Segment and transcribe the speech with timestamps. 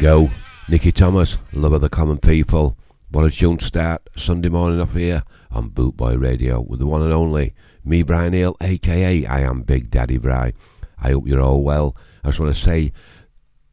[0.00, 0.30] go.
[0.66, 2.74] Nicky Thomas, Love of the Common People.
[3.10, 7.12] What a tune start Sunday morning up here on Bootboy Radio with the one and
[7.12, 7.52] only
[7.84, 10.54] me, Brian Hill, aka I am Big Daddy Bry.
[11.02, 11.94] I hope you're all well.
[12.24, 12.92] I just want to say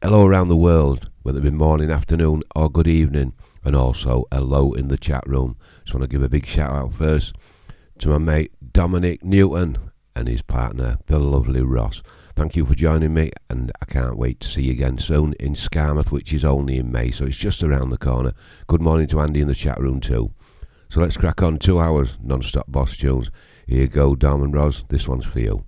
[0.02, 3.32] hello around the world, whether it be morning, afternoon, or good evening,
[3.64, 5.56] and also hello in the chat room.
[5.84, 7.36] Just want to give a big shout out first
[8.00, 9.78] to my mate Dominic Newton
[10.14, 12.02] and his partner, the lovely Ross.
[12.38, 15.54] Thank you for joining me, and I can't wait to see you again soon in
[15.54, 18.32] Skamouth, which is only in May, so it's just around the corner.
[18.68, 20.30] Good morning to Andy in the chat room, too.
[20.88, 23.32] So let's crack on two hours non stop boss tunes.
[23.66, 24.84] Here you go, Dom and Roz.
[24.88, 25.67] This one's for you.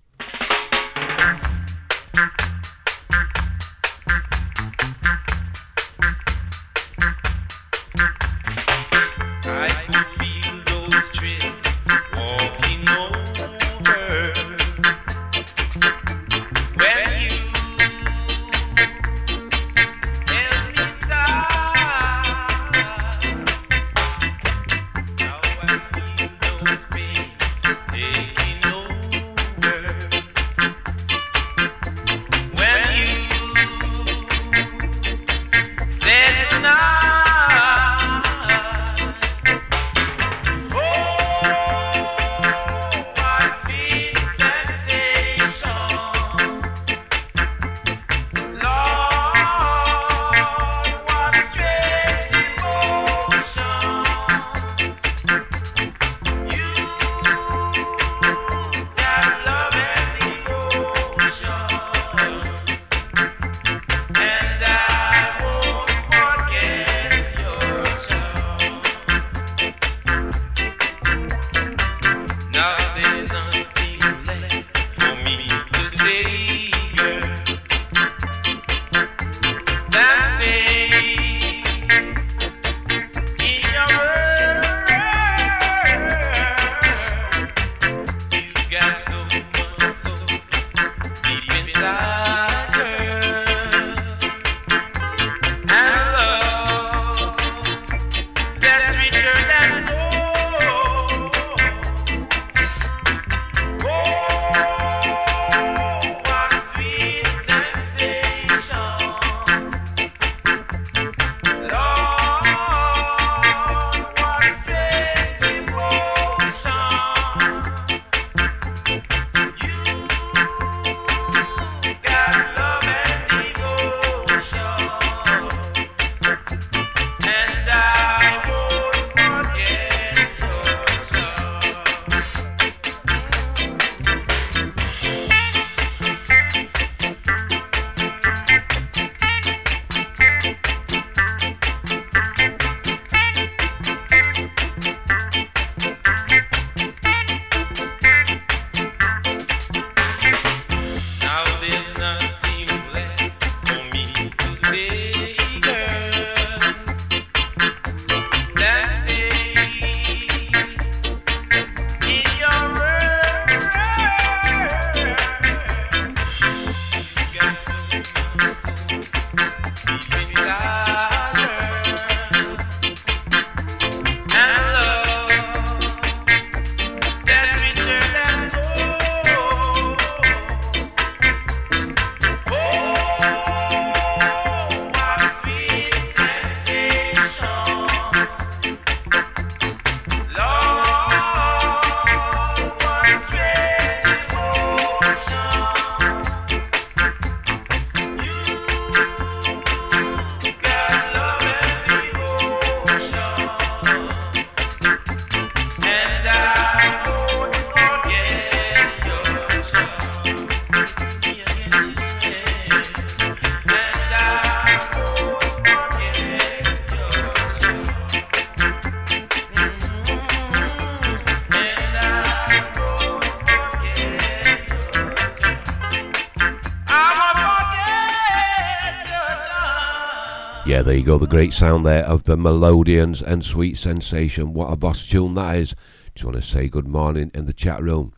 [231.10, 234.52] Go, the great sound there of the Melodians and Sweet Sensation.
[234.52, 235.74] What a boss tune that is.
[236.14, 238.12] Just want to say good morning in the chat room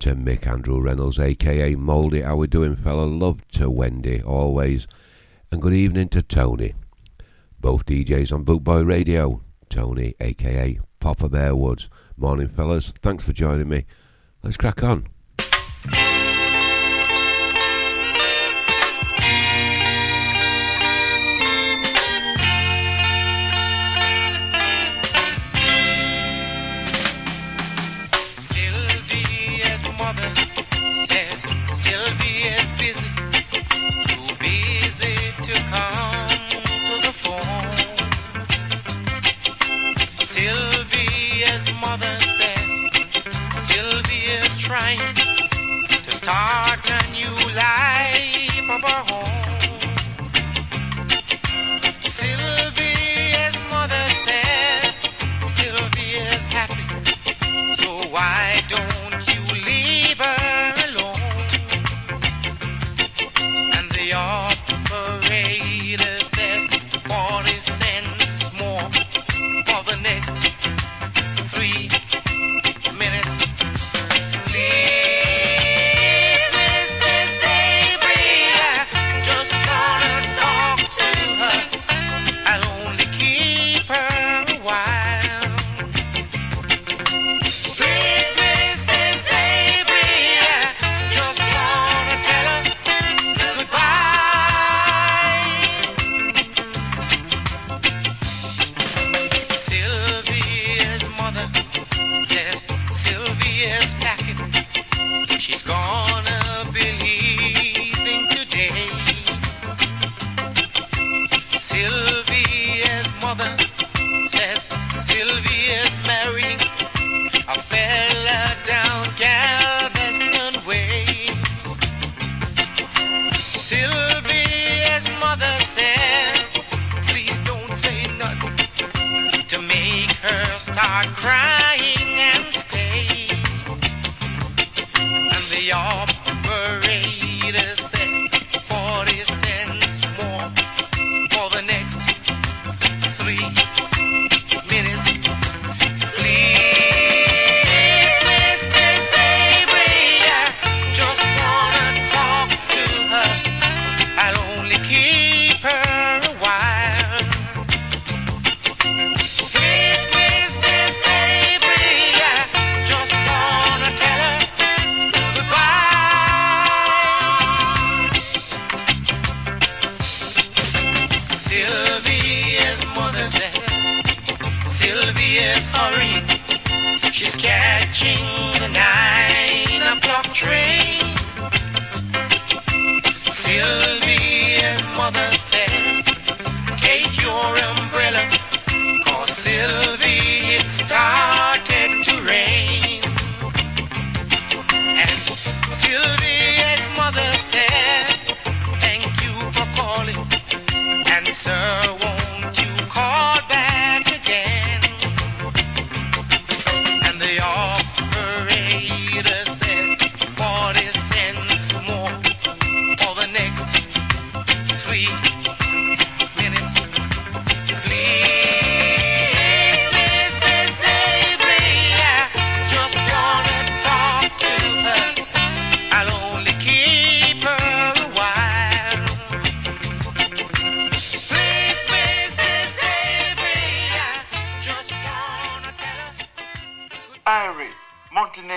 [0.00, 2.20] to Mick Andrew Reynolds, aka Mouldy.
[2.20, 3.04] How we doing, fella?
[3.04, 4.86] Love to Wendy, always.
[5.50, 6.74] And good evening to Tony.
[7.60, 9.40] Both DJs on Bootboy Radio.
[9.70, 11.88] Tony, aka Papa Bear Woods.
[12.18, 12.92] Morning, fellas.
[13.00, 13.86] Thanks for joining me.
[14.42, 15.06] Let's crack on.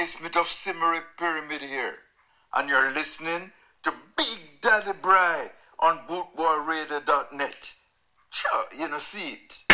[0.02, 0.32] Maybe
[8.32, 9.71] Sure, you know, see love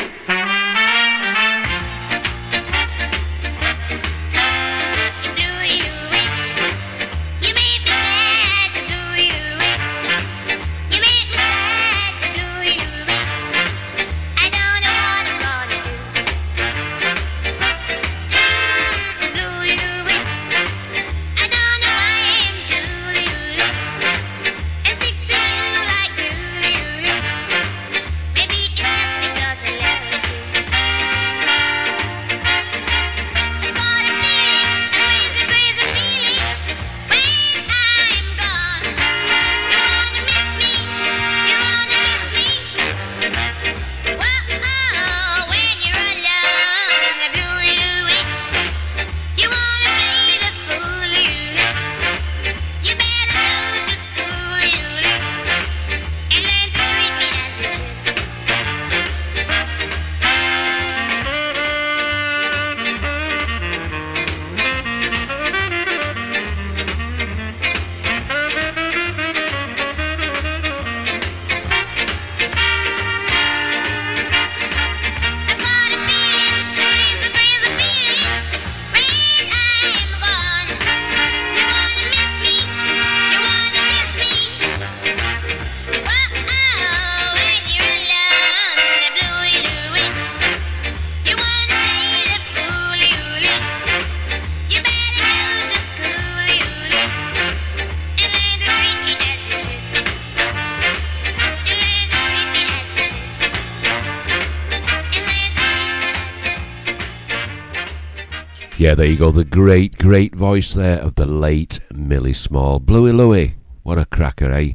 [108.98, 109.30] there you go.
[109.30, 112.80] The great, great voice there of the late Millie Small.
[112.80, 113.54] Bluey Louie.
[113.84, 114.74] What a cracker, eh?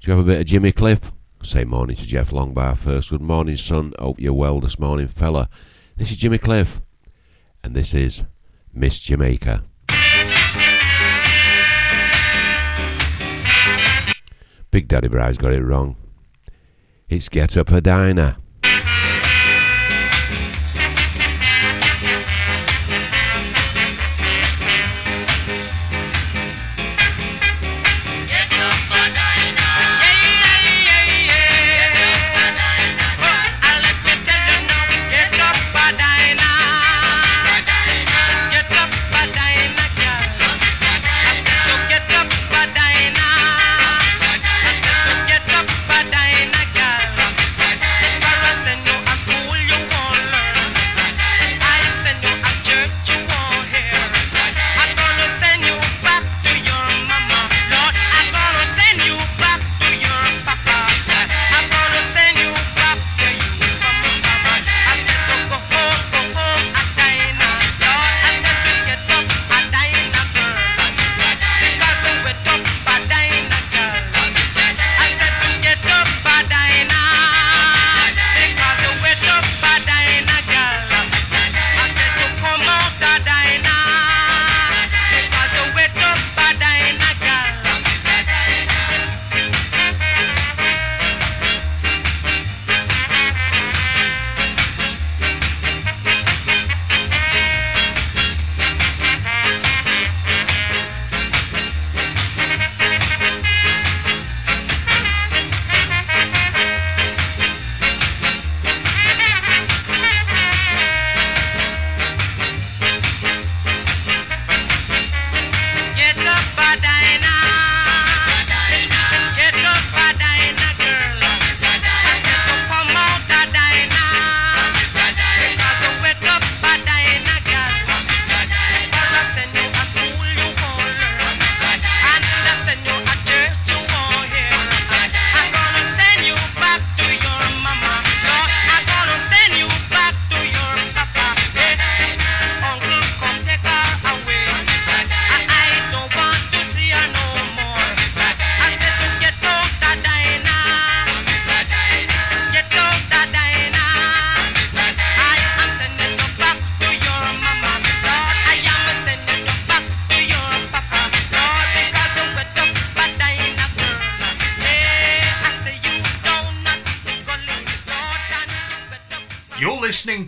[0.00, 1.12] Do you have a bit of Jimmy Cliff?
[1.42, 3.08] Say morning to Jeff Longbar first.
[3.08, 3.94] Good morning, son.
[3.98, 5.48] Hope you're well this morning, fella.
[5.96, 6.82] This is Jimmy Cliff,
[7.64, 8.24] and this is
[8.74, 9.64] Miss Jamaica.
[14.70, 15.96] Big Daddy Bry's got it wrong.
[17.08, 18.36] It's Get Up a Diner.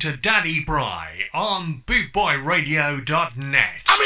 [0.08, 3.82] To Daddy Bry on bootboyradio.net.
[3.84, 4.00] Thank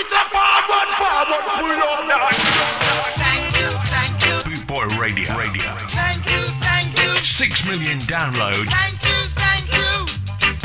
[3.56, 4.32] you, thank you.
[4.50, 5.38] Bootboy Radio.
[5.38, 5.76] Radio.
[5.90, 7.16] Thank you, thank you.
[7.18, 10.06] Six million downloads Thank you, thank you.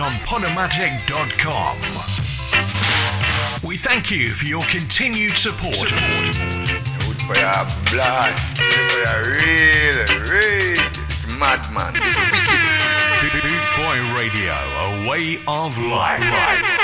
[0.04, 1.78] on Podomatic.com.
[3.64, 5.76] We thank you for your continued support.
[5.78, 10.82] for your blast, for your real, real
[11.38, 11.94] madman.
[13.88, 16.77] Boy Radio, a way of life.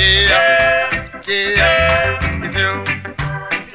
[0.00, 0.88] Yeah,
[1.28, 2.72] yeah, it's you,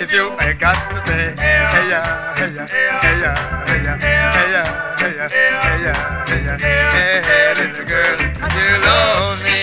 [0.01, 0.31] it's you.
[0.39, 3.37] I got to say, hey yeah, hey yeah, hey yeah, hey yeah,
[3.69, 4.65] hey yeah,
[4.97, 5.53] hey yeah, hey
[5.85, 8.17] yeah, hey yeah, hey, hey, little girl,
[8.57, 9.61] you love me.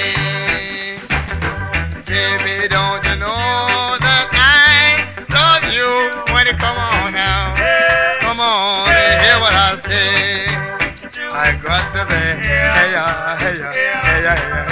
[2.07, 5.03] Baby, don't you know that I
[5.35, 5.91] love you
[6.33, 7.59] when you come on now?
[8.23, 10.47] Come on, hear what I say.
[11.35, 14.72] I got to say, hey ya, hey ya, hey ya, hey ya,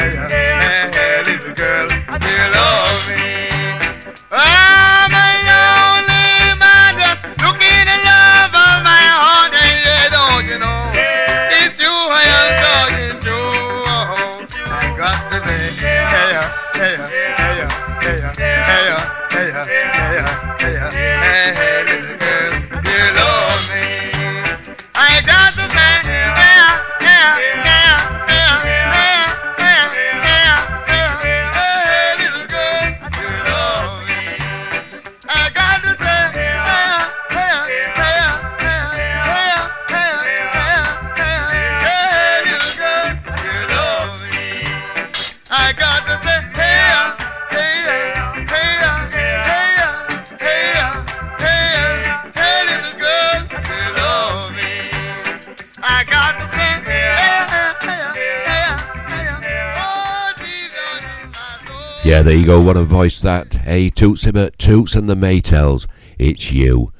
[62.11, 62.59] Yeah, there you go.
[62.59, 63.53] What a voice that.
[63.53, 65.87] Hey, Toots Hibbert, Toots and the Maytals.
[66.19, 66.91] It's you.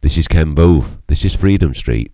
[0.00, 0.96] This is Ken Boothe.
[1.08, 2.10] This is Freedom Street.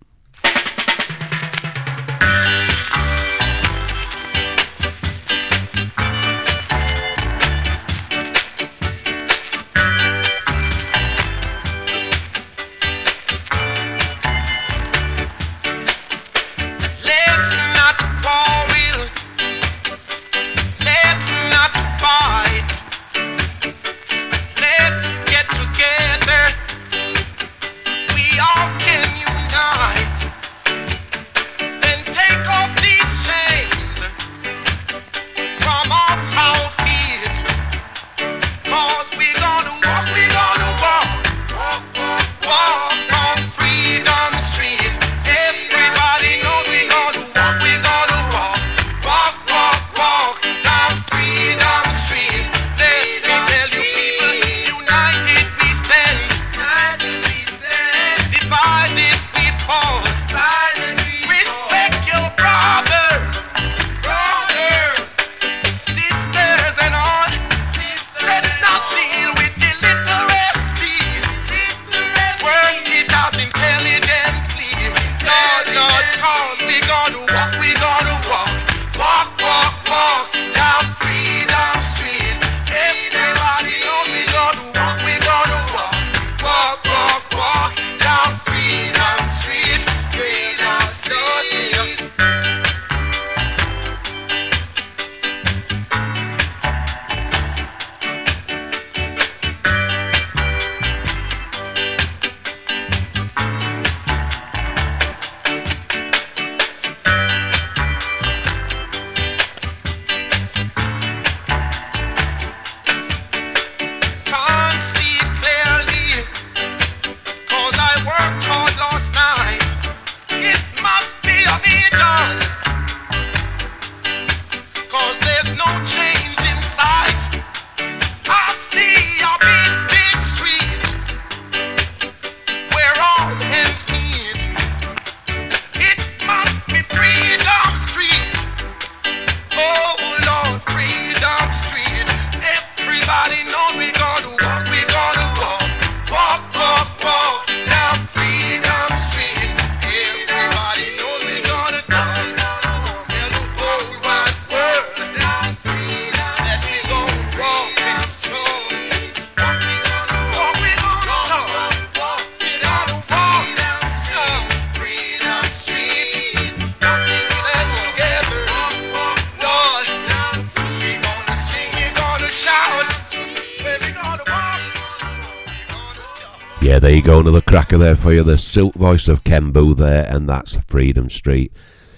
[177.77, 178.23] There for you.
[178.23, 181.53] The silk voice of Kembo there, and that's Freedom Street.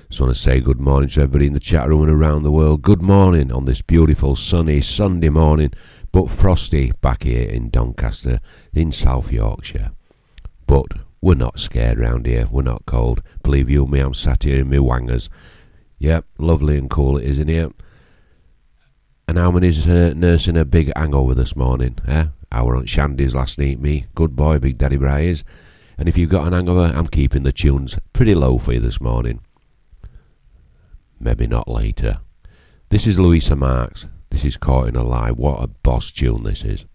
[0.10, 2.52] Just want to say good morning to everybody in the chat room and around the
[2.52, 2.82] world.
[2.82, 5.72] Good morning on this beautiful sunny Sunday morning,
[6.12, 8.42] but frosty back here in Doncaster
[8.74, 9.92] in South Yorkshire.
[10.68, 10.88] But
[11.22, 12.46] we're not scared round here.
[12.52, 13.24] We're not cold.
[13.42, 15.30] Believe you me, I'm sat here in my wangers.
[15.98, 17.70] Yep, lovely and cool it is in here.
[19.30, 22.00] And how many's uh, nursing a big hangover this morning?
[22.06, 22.26] Eh?
[22.52, 24.08] Our Aunt Shandy's last night, me.
[24.14, 25.46] Good boy, Big Daddy Briars.
[26.00, 29.02] And if you've got an hangover, I'm keeping the tunes pretty low for you this
[29.02, 29.42] morning.
[31.20, 32.20] Maybe not later.
[32.88, 34.08] This is Louisa Marks.
[34.30, 35.32] This is Caught in a Lie.
[35.32, 36.86] What a boss tune this is.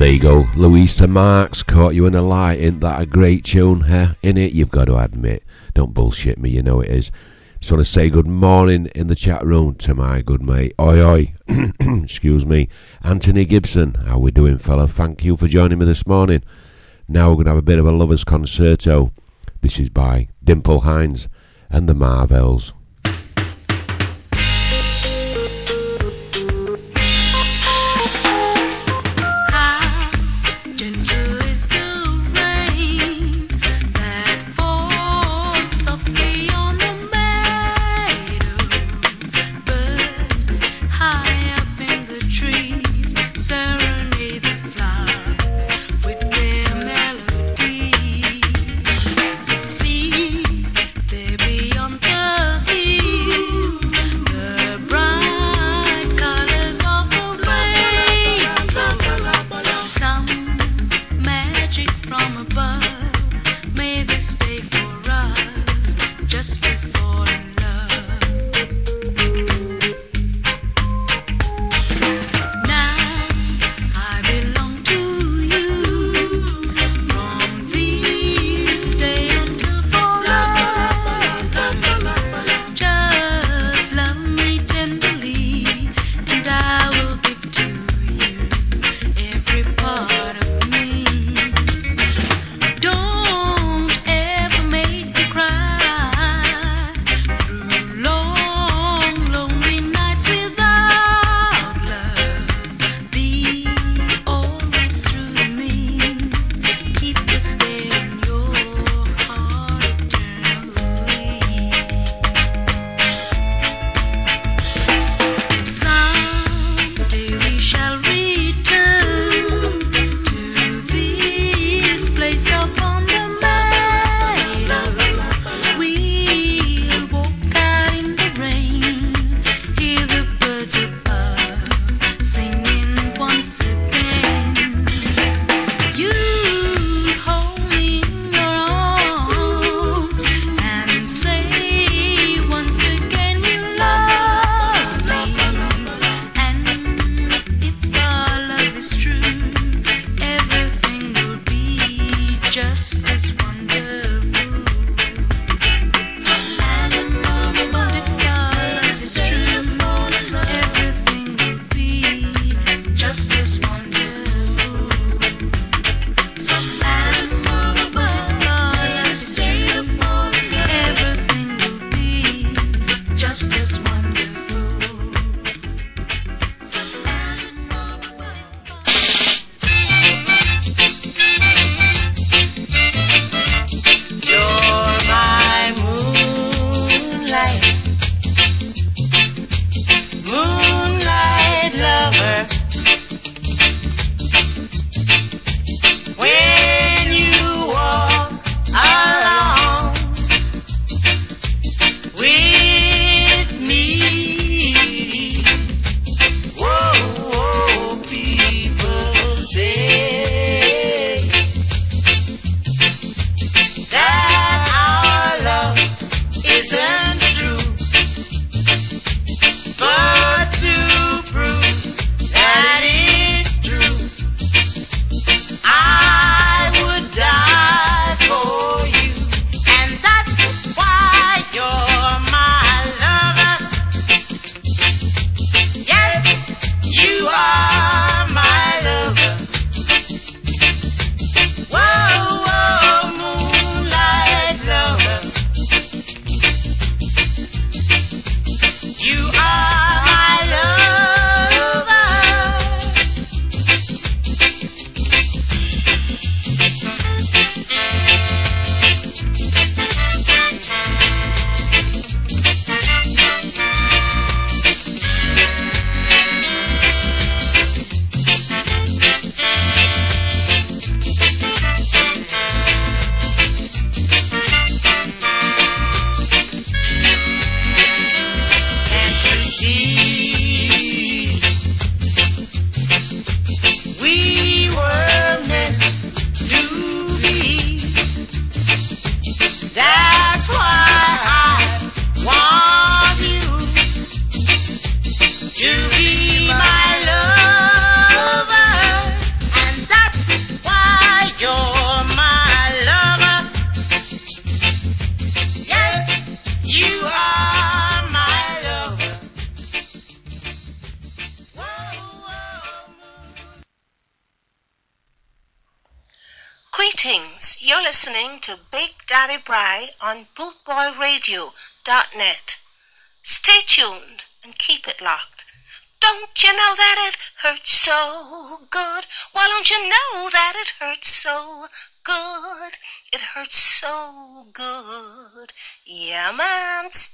[0.00, 0.46] There you go.
[0.56, 2.54] Louisa Marks caught you in a lie.
[2.54, 3.82] Ain't that a great tune?
[3.82, 4.14] Huh?
[4.22, 5.44] In it, you've got to admit.
[5.74, 7.10] Don't bullshit me, you know it is.
[7.60, 11.04] Just want to say good morning in the chat room to my good mate, oi
[11.04, 11.34] oi,
[11.80, 12.70] excuse me,
[13.02, 13.92] Anthony Gibson.
[13.92, 14.88] How we doing, fella?
[14.88, 16.44] Thank you for joining me this morning.
[17.06, 19.12] Now we're going to have a bit of a lover's concerto.
[19.60, 21.28] This is by Dimple Hines
[21.68, 22.72] and the Marvels.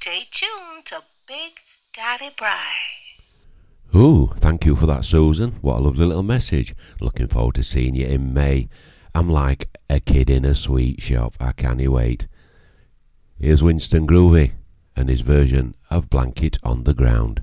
[0.07, 1.59] Stay tuned to Big
[1.93, 2.77] Daddy Bry.
[3.93, 5.59] Ooh, thank you for that, Susan.
[5.63, 6.77] What a lovely little message.
[7.01, 8.69] Looking forward to seeing you in May.
[9.17, 11.35] I'm like a kid in a sweet shop.
[11.41, 12.29] I can't wait.
[13.41, 14.53] Here's Winston Groovy
[14.95, 17.43] and his version of Blanket on the Ground.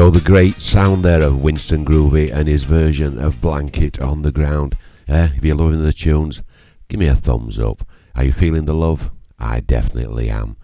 [0.00, 4.32] Go, the great sound there of Winston Groovy and his version of Blanket on the
[4.32, 4.74] Ground.
[5.06, 6.42] Eh, if you're loving the tunes,
[6.88, 7.86] give me a thumbs up.
[8.14, 9.10] Are you feeling the love?
[9.38, 10.56] I definitely am.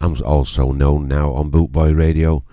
[0.00, 2.44] I'm also known now on Bootboy Radio,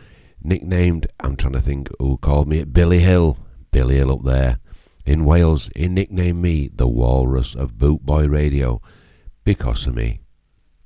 [0.44, 3.40] nicknamed, I'm trying to think who called me, Billy Hill.
[3.72, 4.60] Billy Hill up there.
[5.08, 8.80] In Wales, he nicknamed me the Walrus of Bootboy Radio
[9.44, 10.22] because of me.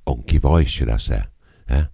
[0.08, 1.24] Unky voice, should I say.
[1.68, 1.88] Eh?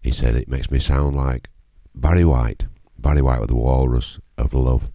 [0.00, 1.50] He said it makes me sound like
[1.96, 2.66] Barry White.
[2.98, 4.90] Barry White with the Walrus of Love.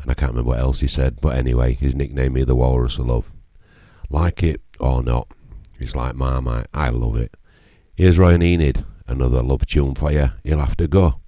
[0.00, 2.98] And I can't remember what else he said, but anyway, he's nicknamed me the Walrus
[2.98, 3.32] of Love.
[4.10, 5.28] Like it or not,
[5.80, 6.66] it's like Marmite.
[6.74, 7.34] I love it.
[7.96, 10.30] Here's Roy and Enid, another love tune for you.
[10.44, 11.20] You'll have to go.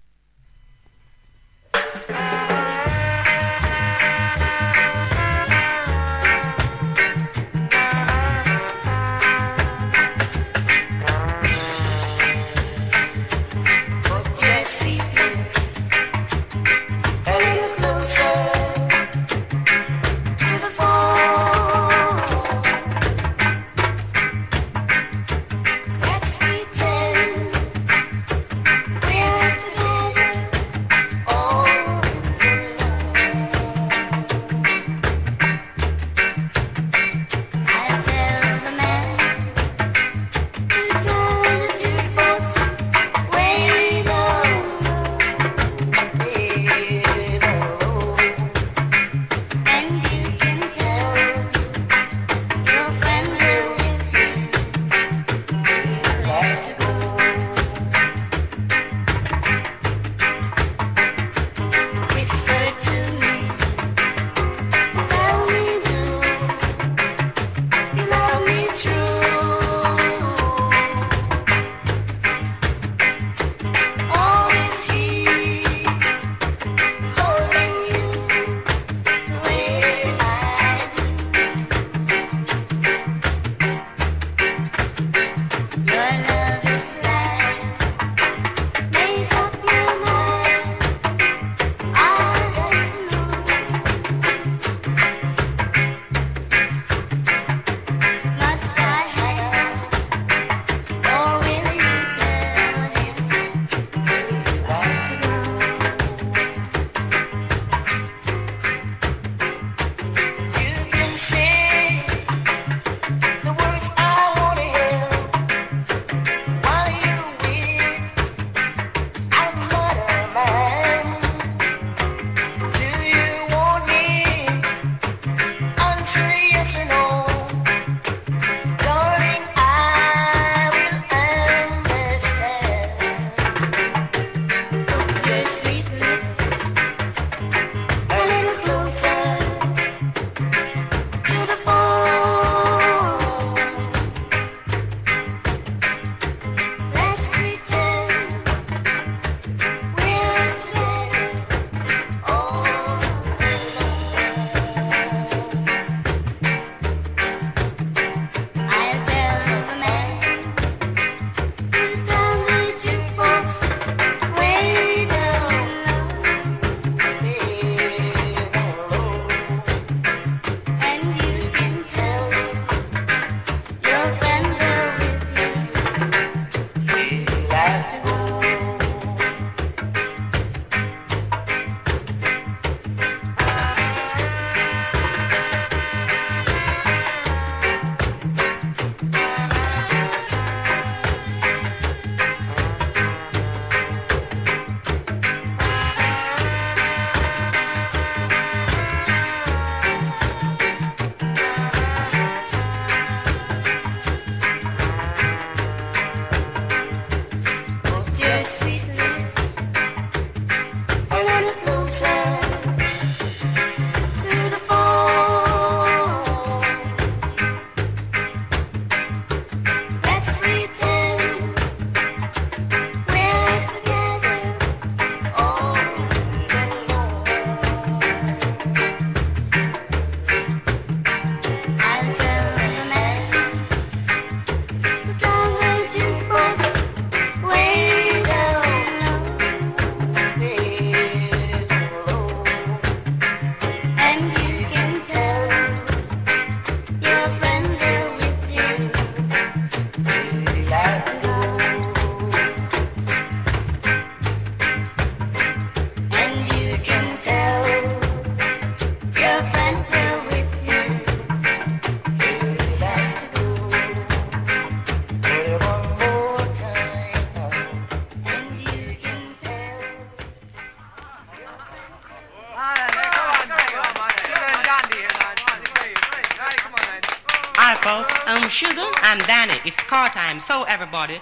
[280.41, 280.59] time.
[280.59, 281.21] So everybody,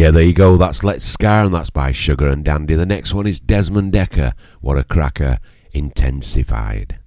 [0.00, 0.56] Yeah, there you go.
[0.56, 2.74] That's Let's Ska, and that's by Sugar and Dandy.
[2.74, 4.32] The next one is Desmond Dekker.
[4.62, 5.40] What a cracker.
[5.72, 6.98] Intensified.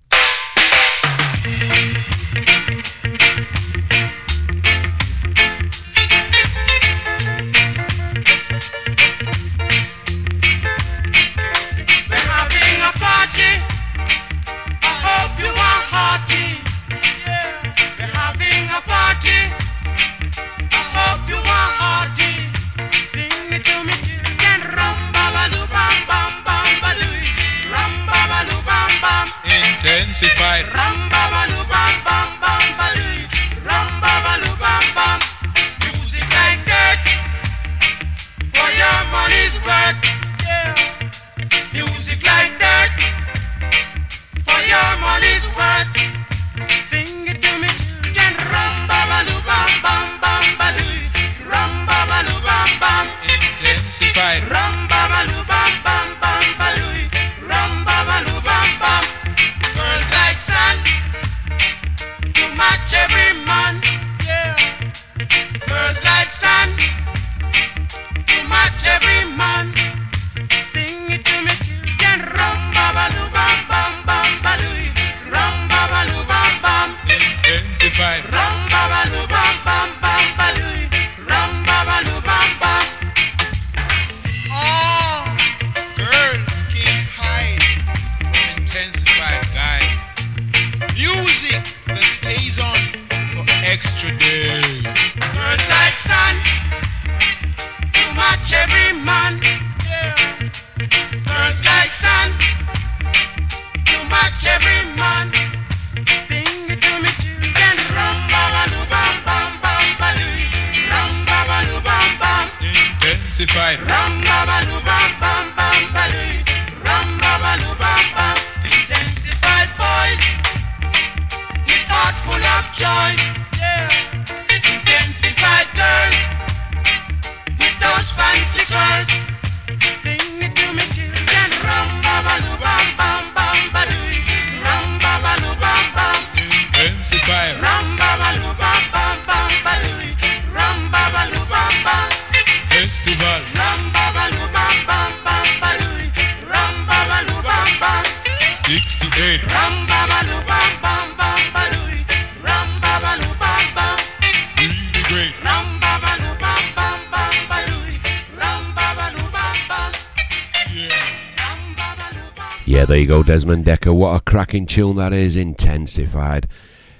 [164.53, 166.47] Cracking tune that is, intensified.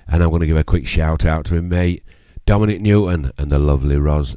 [0.08, 2.04] And I'm going to give a quick shout out to him, mate,
[2.48, 4.36] Dominic Newton, and the lovely Roz.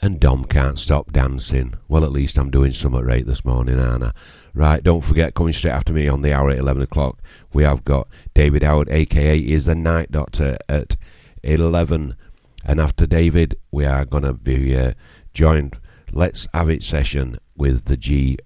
[0.00, 1.74] And Dom can't stop dancing.
[1.88, 4.14] Well, at least I'm doing something right this morning, Anna.
[4.54, 7.20] Right, don't forget, coming straight after me on the hour at 11 o'clock,
[7.52, 10.96] we have got David Howard, aka is the Night Doctor, at
[11.42, 12.14] 11.
[12.64, 14.92] And after David, we are going to be uh,
[15.34, 15.80] joined.
[16.12, 18.38] Let's have it session with the G.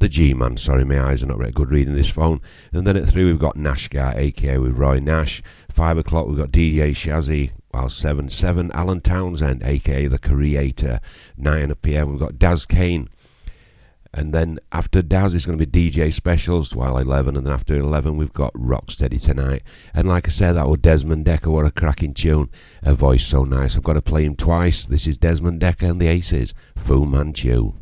[0.00, 2.40] the G man, sorry, my eyes are not very good reading this phone.
[2.72, 5.42] And then at three, we've got Nash Guy, aka with Roy Nash.
[5.70, 7.52] Five o'clock, we've got DJ Shazzy.
[7.70, 11.00] While seven, seven, Alan Townsend, aka the Creator.
[11.36, 13.08] Nine p.m., we've got Daz Kane.
[14.12, 17.36] And then after Daz, it's going to be DJ specials while 11.
[17.36, 19.62] And then after 11, we've got Rocksteady tonight.
[19.94, 21.46] And like I said, that was Desmond Dekker.
[21.46, 22.50] What a cracking tune.
[22.82, 23.76] A voice so nice.
[23.76, 24.84] I've got to play him twice.
[24.84, 26.54] This is Desmond Dekker and the Aces.
[26.74, 27.74] Fu Manchu.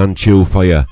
[0.00, 0.84] For you.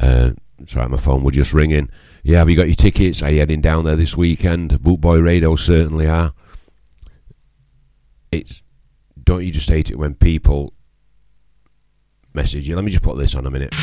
[0.00, 0.30] Uh,
[0.64, 1.90] sorry, my phone was just ringing.
[2.22, 3.20] Yeah, have you got your tickets?
[3.20, 4.70] Are you heading down there this weekend?
[4.70, 6.34] Bootboy Radio certainly are.
[8.30, 8.62] It's
[9.24, 10.72] don't you just hate it when people
[12.32, 12.76] message you?
[12.76, 13.74] Let me just put this on a minute.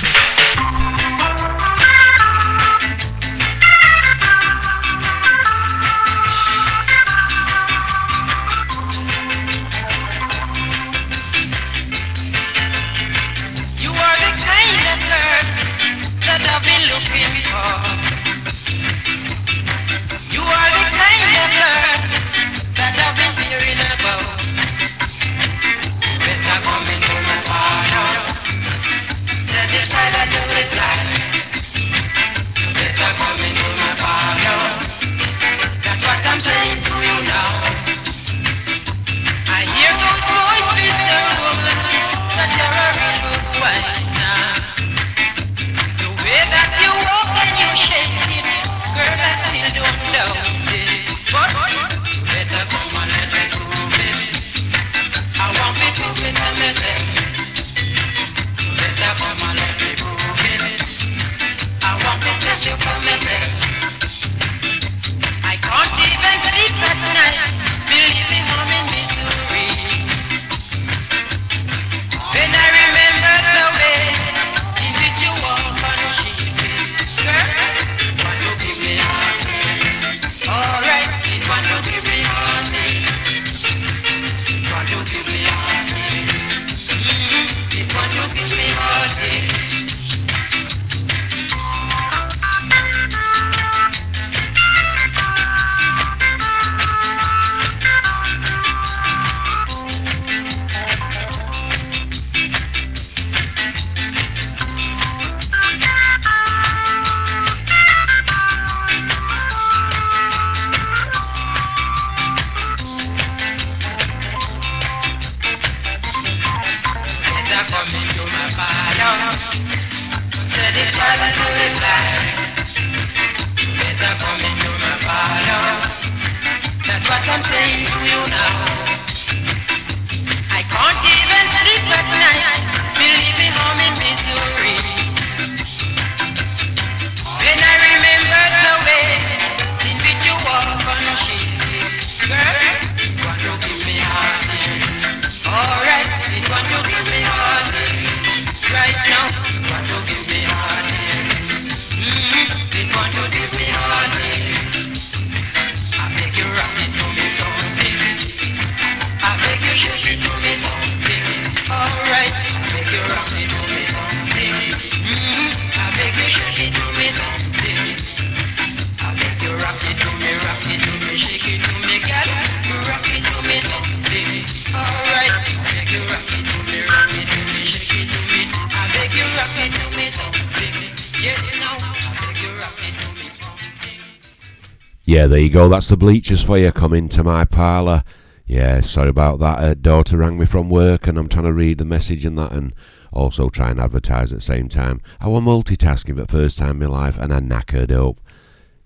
[185.36, 186.72] there you go, that's the Bleechers for you.
[186.72, 188.06] Come into my parlour.
[188.46, 189.60] Yeah, sorry about that.
[189.60, 192.54] Her daughter rang me from work and I'm trying to read the message and that
[192.54, 192.74] and
[193.12, 195.02] also try and advertise at the same time.
[195.20, 198.22] I was multitasking for the first time in my life and I knackered up.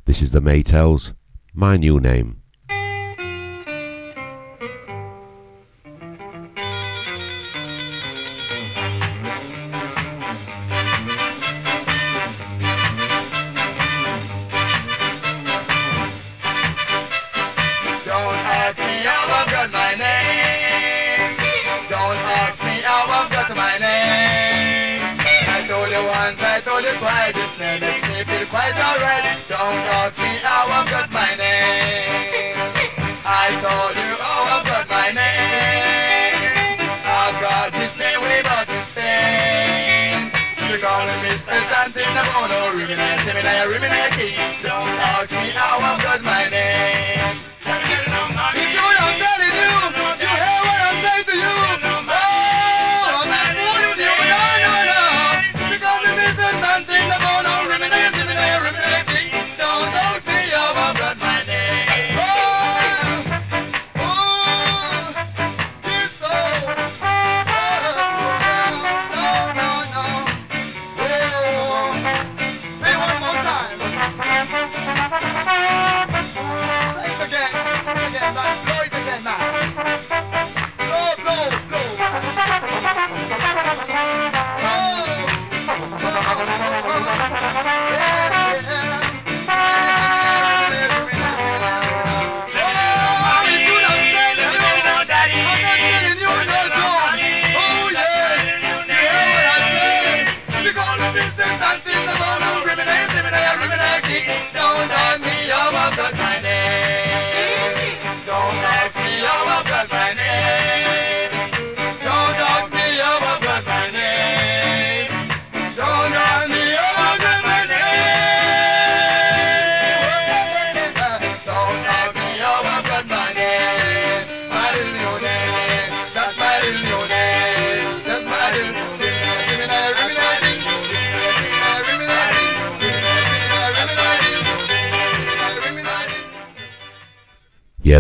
[0.06, 1.14] This is the Maytals,
[1.54, 2.42] my new name.
[29.48, 32.54] Don't know me how I've got my name.
[33.26, 36.78] I told you how I've got my name.
[37.04, 40.30] I've got this name without this name.
[40.70, 41.58] You call me Mr.
[41.74, 44.38] Something, I'm on a ruminant, seminar, ruminant king.
[44.62, 47.49] Don't ask me how I've got my name.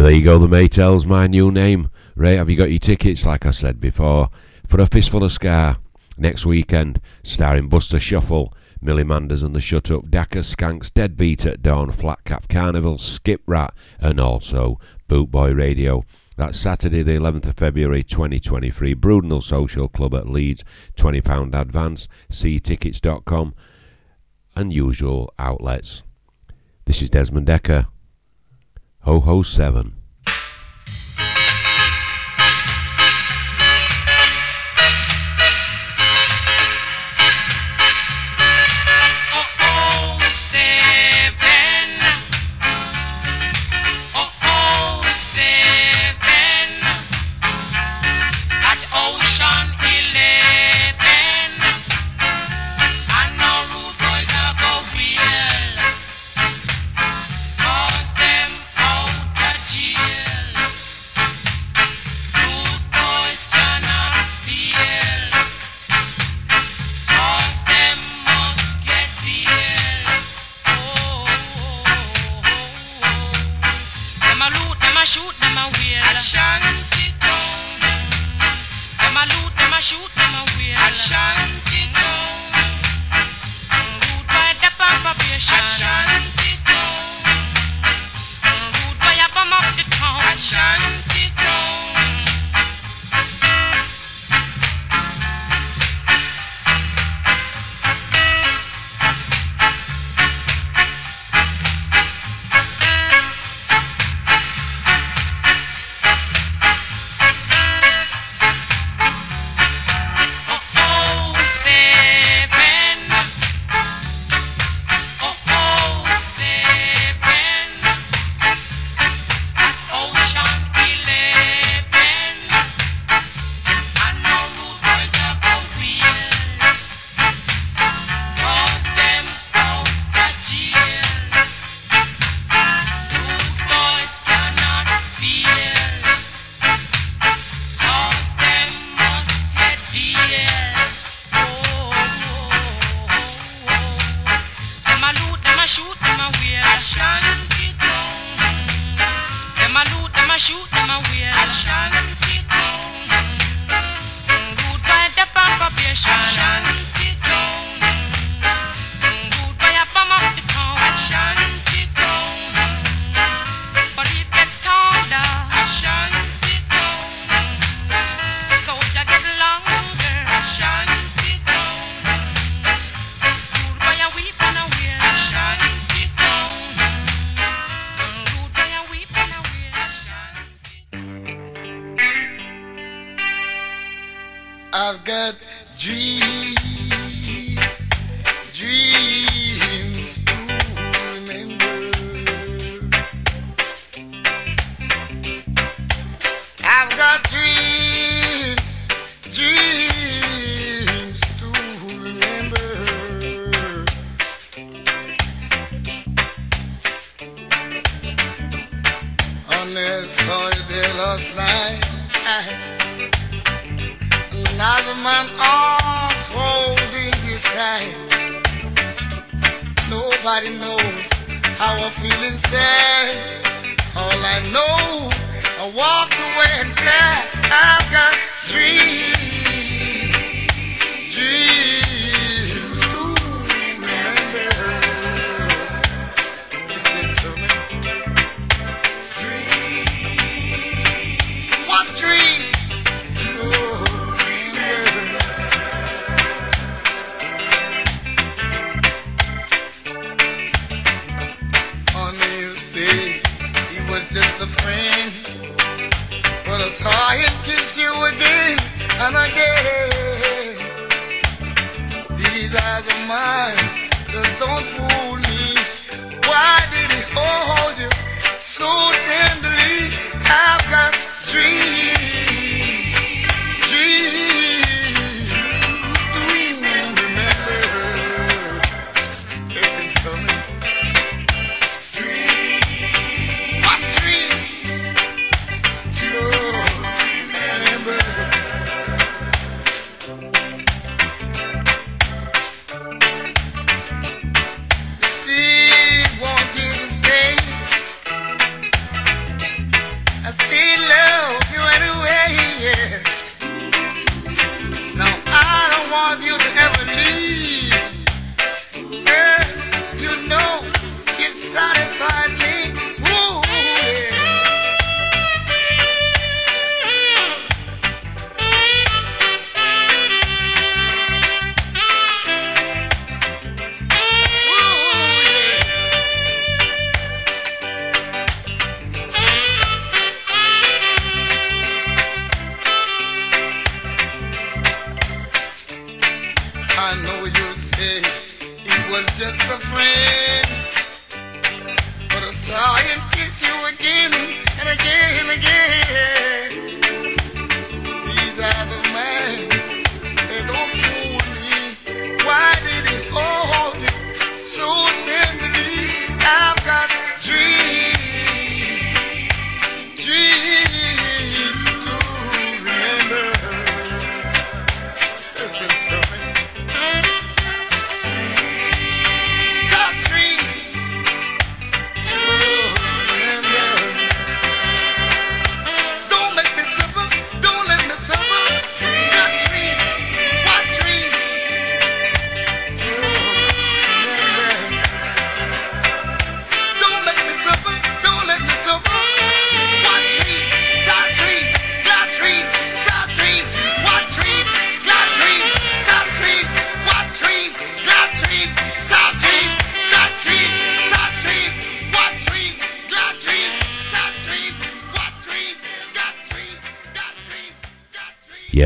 [0.09, 1.87] there you go, the Maytals, my new name.
[2.15, 4.31] Ray, have you got your tickets, like I said before,
[4.65, 5.77] for A Fistful of Ska
[6.17, 8.51] next weekend, starring Buster Shuffle,
[8.81, 13.71] Millie Manders and the Shut Up, Dakka Skanks, Deadbeat at Dawn, Flatcap Carnival, Skip Rat,
[13.99, 16.03] and also Bootboy Radio.
[16.37, 18.95] That's Saturday, the 11th of February 2023.
[18.95, 20.63] Brudenell Social Club at Leeds,
[20.95, 23.53] £20 advance, ctickets.com,
[24.55, 26.01] and usual outlets.
[26.85, 27.85] This is Desmond Dekker,
[29.01, 29.98] Ho Ho 7.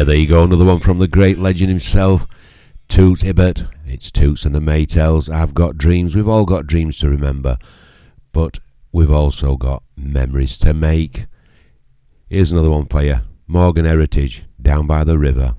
[0.03, 0.43] Yeah, there you go.
[0.43, 2.27] Another one from the great legend himself,
[2.89, 3.65] Toots Hibbert.
[3.85, 5.33] It's Toots and the Maytals.
[5.33, 6.13] I've got dreams.
[6.13, 7.57] We've all got dreams to remember,
[8.33, 8.59] but
[8.91, 11.27] we've also got memories to make.
[12.27, 15.55] Here's another one for you Morgan Heritage, Down by the River.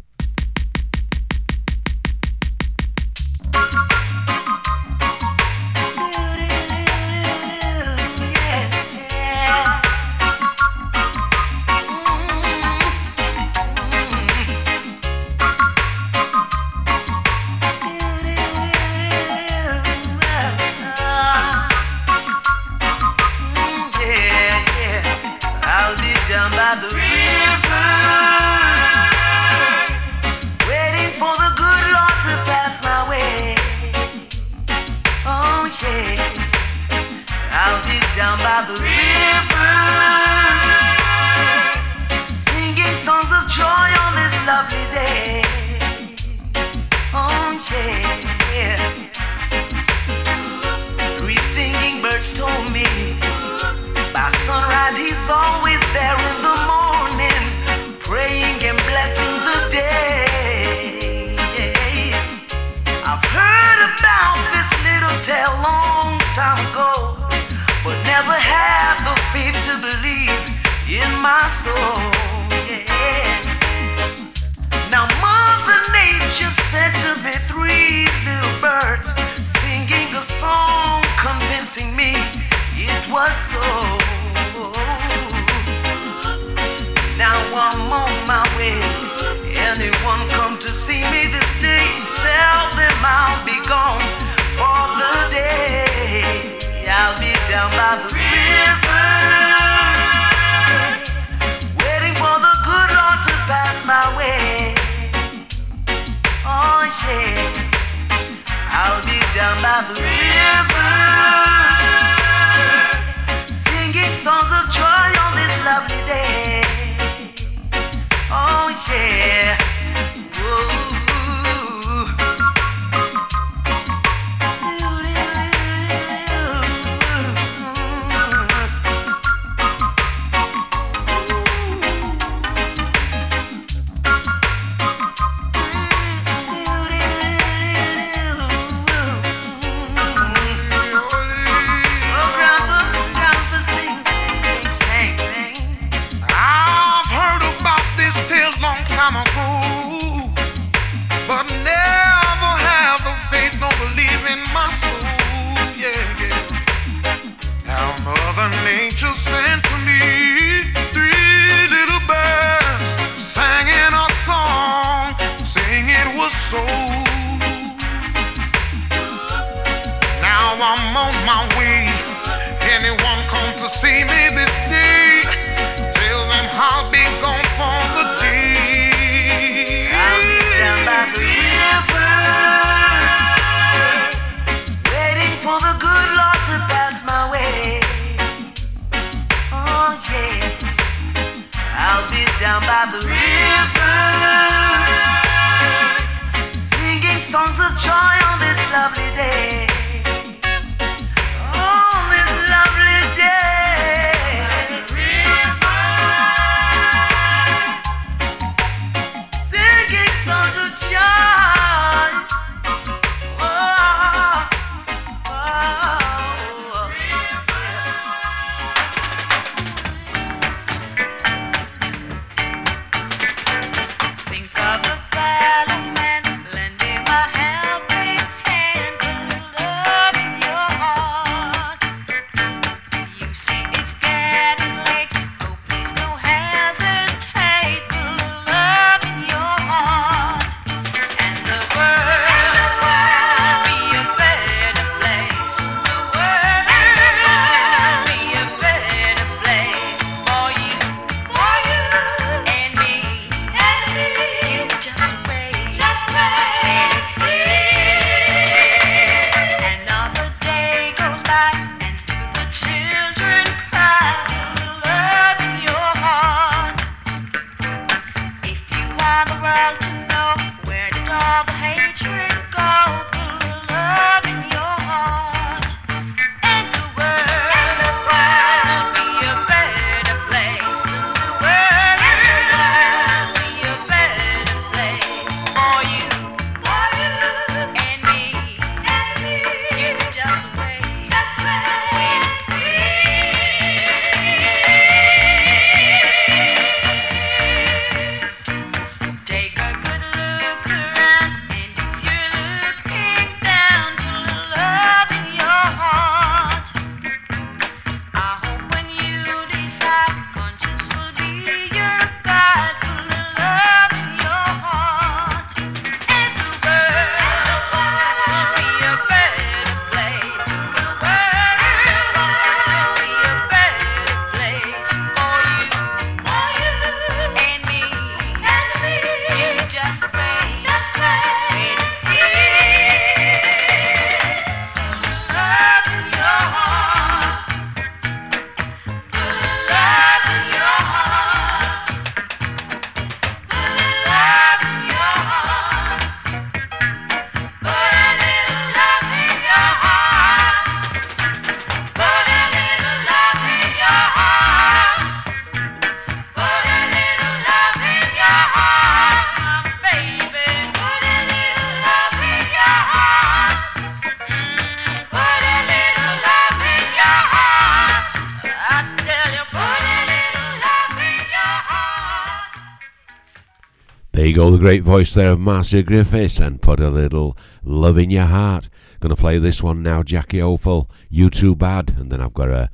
[374.35, 378.11] You go, the great voice there of Marcia Griffiths, and put a little love in
[378.11, 378.69] your heart.
[378.99, 380.91] Gonna play this one now, Jackie Opel.
[381.09, 382.69] You too bad, and then I've got a.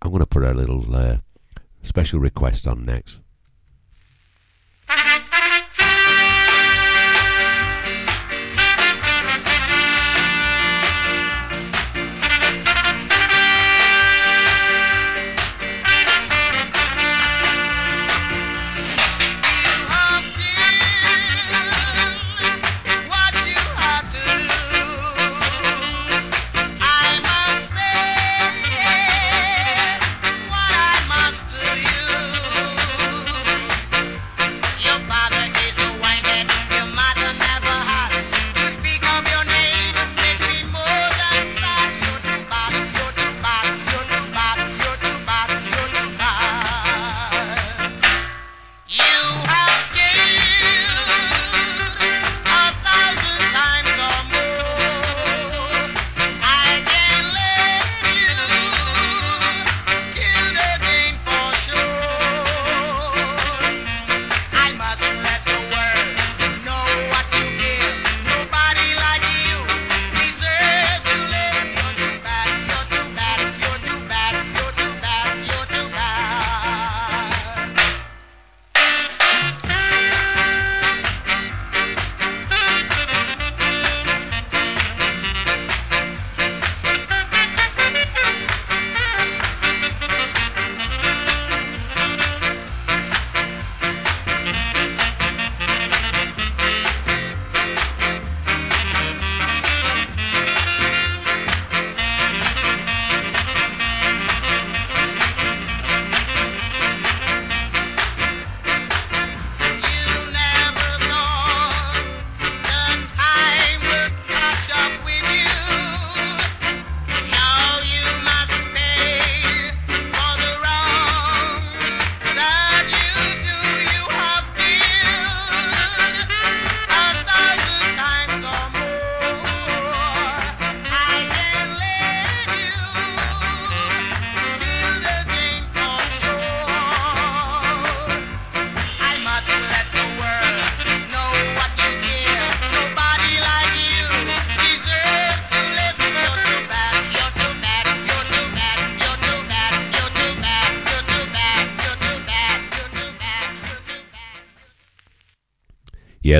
[0.00, 1.16] I'm gonna put a little uh,
[1.82, 3.18] special request on next.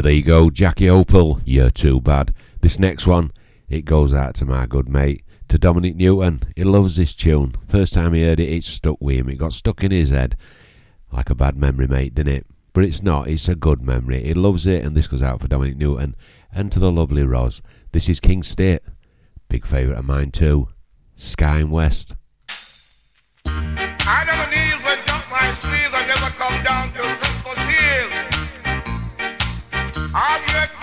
[0.01, 1.43] Yeah, there you go, Jackie Opel.
[1.45, 2.33] You're too bad.
[2.63, 3.33] This next one,
[3.69, 6.43] it goes out to my good mate, to Dominic Newton.
[6.57, 7.55] He loves this tune.
[7.69, 9.29] First time he heard it, it stuck with him.
[9.29, 10.39] It got stuck in his head
[11.13, 12.47] like a bad memory, mate, didn't it?
[12.73, 13.29] But it's not.
[13.29, 14.23] It's a good memory.
[14.23, 16.17] He loves it, and this goes out for Dominic Newton
[16.51, 17.61] and to the lovely Roz.
[17.93, 18.81] This is King State.
[19.51, 20.69] Big favourite of mine too.
[21.15, 22.15] Sky and West.
[23.45, 25.93] I never up my sleeves.
[25.93, 27.30] I never come down Eve.
[30.13, 30.80] I get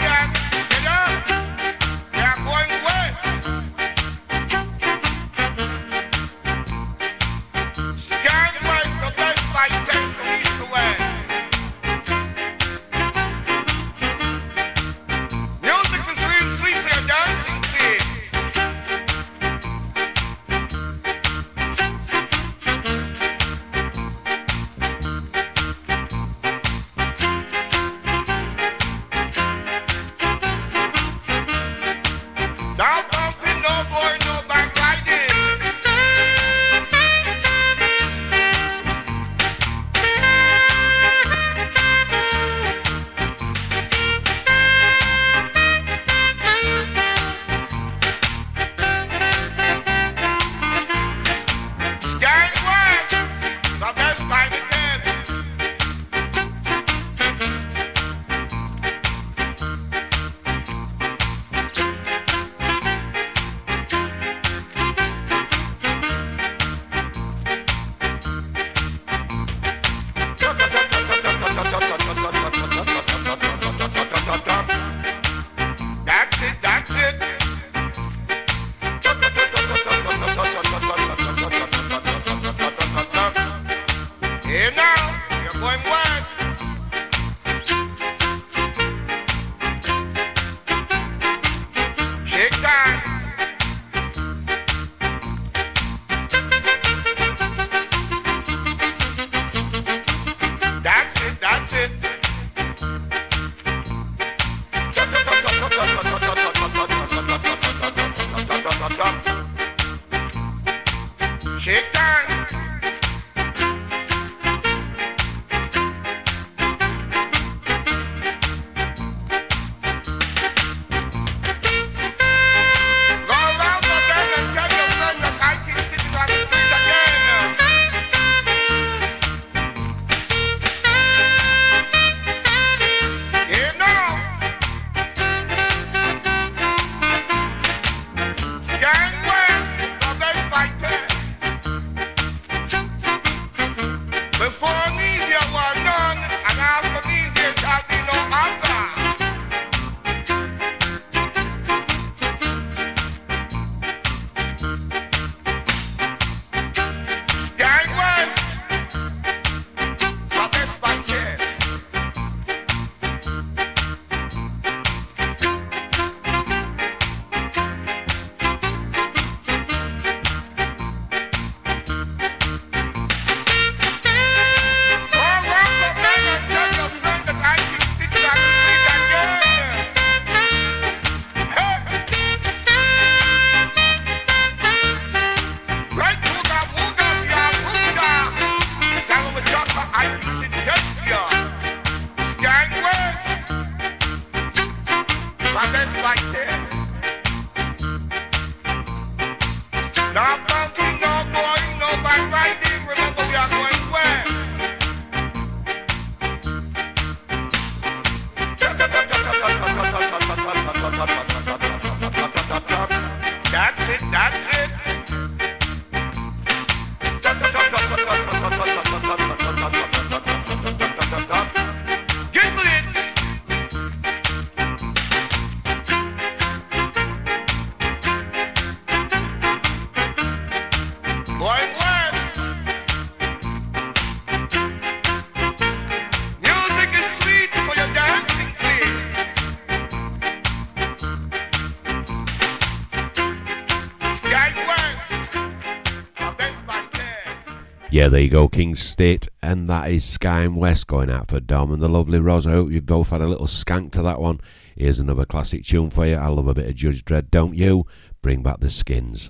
[248.07, 251.41] Yeah, there you go, King's State, and that is Sky and West going out for
[251.41, 252.47] Dom and the lovely Ros.
[252.47, 254.39] I hope you've both had a little skank to that one.
[254.77, 256.15] Here's another classic tune for you.
[256.15, 257.85] I love a bit of Judge Dread, don't you?
[258.21, 259.29] Bring back the skins.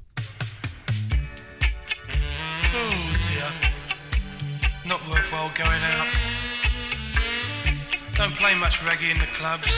[2.72, 3.52] Oh dear.
[4.86, 6.08] Not worthwhile going out.
[8.14, 9.72] Don't play much reggae in the clubs.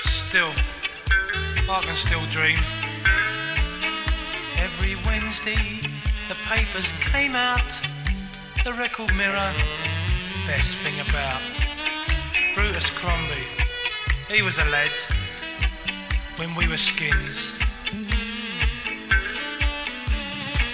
[0.00, 0.50] Still,
[1.70, 2.58] I can still dream.
[4.58, 5.80] Every Wednesday,
[6.28, 7.80] the papers came out.
[8.64, 9.52] The record mirror,
[10.46, 11.40] best thing about.
[12.54, 13.46] Brutus Crombie,
[14.28, 14.90] he was a lad
[16.36, 17.54] when we were skins.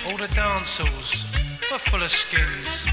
[0.08, 1.26] All the dance halls
[1.70, 2.86] were full of skins.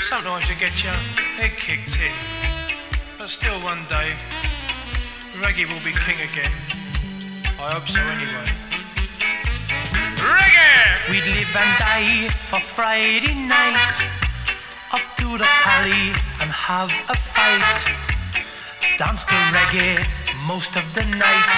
[0.00, 0.92] Sometimes you get your
[1.38, 2.12] head kicked in,
[3.18, 4.16] but still one day
[5.36, 6.52] reggae will be king again.
[7.58, 8.75] I hope so anyway.
[10.26, 11.10] Reggae!
[11.10, 13.94] We'd live and die for Friday night,
[14.92, 17.78] off to the alley and have a fight.
[18.98, 20.02] Dance to reggae
[20.46, 21.54] most of the night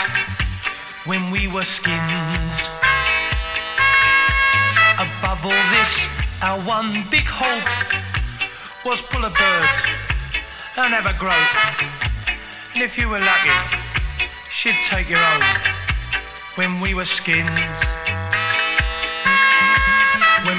[1.06, 2.68] when we were skins.
[5.00, 6.06] Above all this,
[6.42, 7.72] our one big hope
[8.84, 9.76] was pull a bird
[10.76, 11.56] and have a grope.
[12.74, 13.78] And if you were lucky,
[14.50, 15.42] she'd take your own
[16.56, 18.17] when we were skins.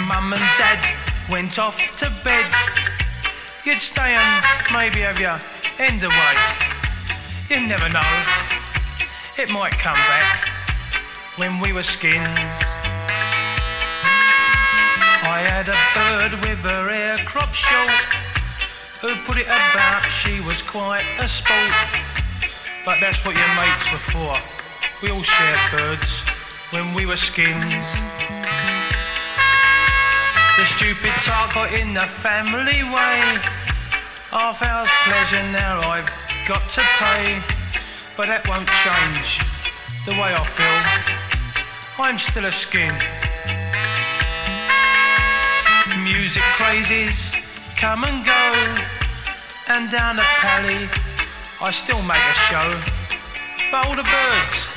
[0.10, 0.84] Mum and dad
[1.30, 2.52] went off to bed,
[3.64, 5.40] you'd stay and maybe have your
[5.78, 6.36] end away.
[7.48, 8.12] You never know,
[9.38, 10.50] it might come back
[11.36, 12.26] when we were skins.
[15.22, 17.92] I had a bird with her hair crop short
[19.02, 21.72] who put it about, she was quite a sport.
[22.84, 24.34] But that's what your mates were for.
[25.04, 26.22] We all shared birds
[26.72, 27.96] when we were skins.
[30.60, 33.40] The stupid talk got in the family way.
[34.30, 36.12] Half hour's pleasure now I've
[36.46, 37.40] got to pay.
[38.18, 39.40] But that won't change
[40.04, 40.84] the way I feel.
[41.98, 42.92] I'm still a skin.
[46.04, 47.32] Music crazes
[47.78, 48.44] come and go.
[49.70, 50.90] And down the pally,
[51.62, 52.68] I still make a show.
[53.72, 54.68] But all the birds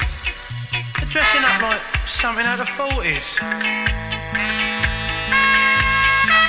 [1.03, 4.62] are dressing up like something out of the 40s.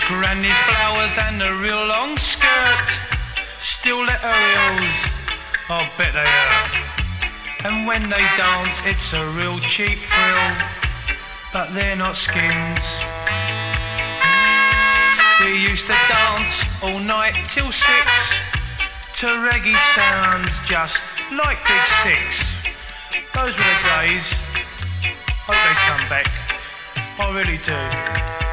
[0.07, 2.89] Granny's blouse and a real long skirt.
[3.37, 5.07] Still let her heels,
[5.69, 7.65] I bet they hurt.
[7.65, 10.51] And when they dance, it's a real cheap thrill.
[11.53, 12.99] But they're not skins.
[15.39, 18.39] We used to dance all night till six
[19.13, 21.01] to reggae sounds just
[21.31, 22.61] like Big Six.
[23.33, 24.33] Those were the days.
[25.45, 26.27] Hope they come back.
[27.19, 28.52] I really do.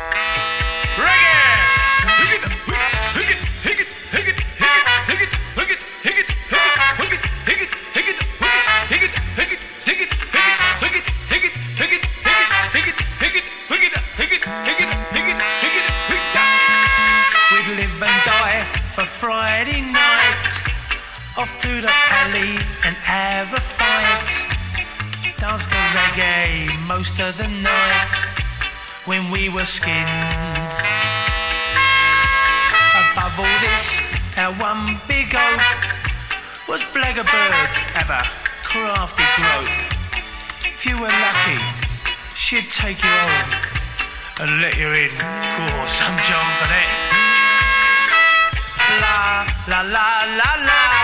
[21.41, 21.91] Off to the
[22.21, 24.29] alley and have a fight.
[25.39, 28.13] Dance to reggae most of the night
[29.07, 30.85] when we were skins.
[32.93, 34.05] Above all this,
[34.37, 38.29] our one big hope was flag a bird have
[38.63, 39.73] crafty grope.
[40.69, 41.57] If you were lucky,
[42.37, 43.51] she'd take you home
[44.41, 45.09] and let you in.
[45.57, 46.91] Cool, some chance on it.
[49.01, 51.00] La la la la la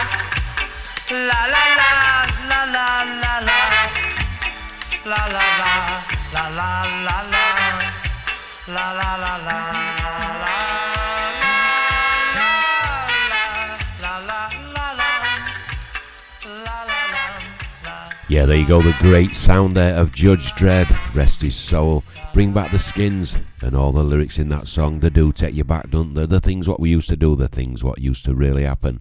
[18.29, 22.03] Yeah, there you go, the great sound there of Judge Dread, rest his soul.
[22.35, 24.99] Bring back the skins and all the lyrics in that song.
[24.99, 26.27] They do take you back, don't they?
[26.27, 29.01] The things what we used to do, the things what used to really happen.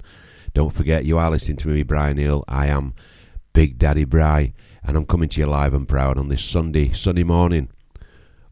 [0.56, 2.46] Don't forget, you are listening to me, Brian Hill.
[2.48, 2.94] I am
[3.52, 7.26] Big Daddy Bry, and I'm coming to you live and proud on this Sunday, Sunday
[7.26, 7.68] morning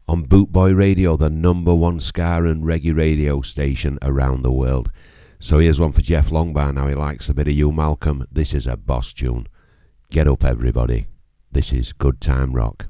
[0.06, 4.90] on Bootboy Radio, the number one ska and reggae radio station around the world.
[5.38, 6.74] So here's one for Jeff Longbar.
[6.74, 8.26] Now he likes a bit of you, Malcolm.
[8.30, 9.48] This is a boss tune.
[10.10, 11.06] Get up, everybody.
[11.52, 12.88] This is Good Time Rock.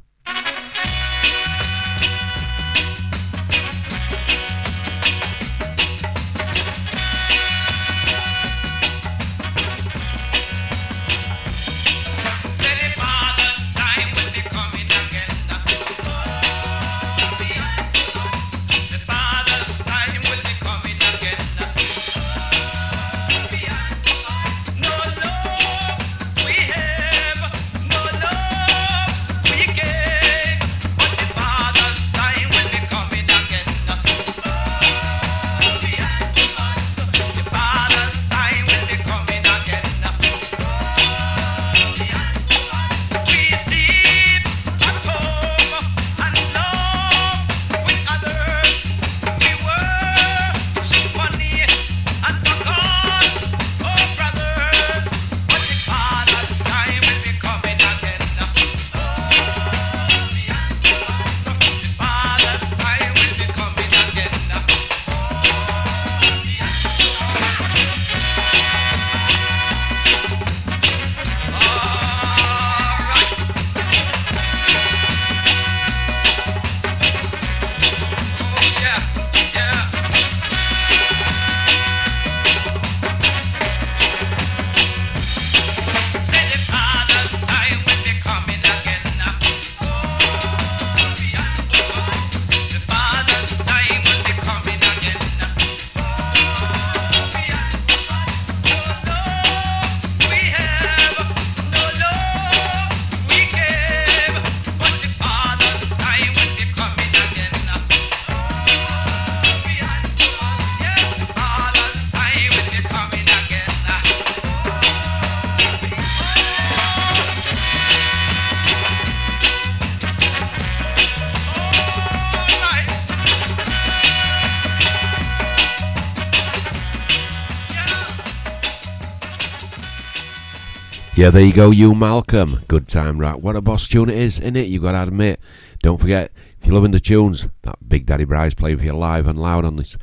[131.25, 132.63] Yeah, there you go, you Malcolm.
[132.69, 133.41] Good time, right?
[133.41, 134.69] What a boss tune it is, isn't it?
[134.69, 135.41] You've got to admit.
[135.83, 136.31] Don't forget,
[136.61, 139.65] if you're loving the tunes, that Big Daddy Bry's playing for you live and loud
[139.65, 139.97] on this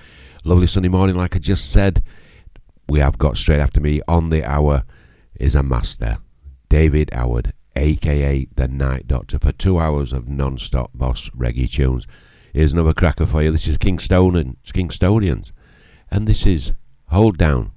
[0.44, 2.02] lovely Sunday morning, like I just said,
[2.90, 4.84] we have got straight after me on the hour
[5.36, 6.18] is a master,
[6.70, 12.08] David Howard, aka The Night Doctor, for two hours of non stop boss reggae tunes.
[12.52, 13.52] Here's another cracker for you.
[13.52, 14.56] This is Kingstonian.
[14.62, 15.52] It's Kingstonians,
[16.10, 16.74] and this is
[17.10, 17.74] Hold Down.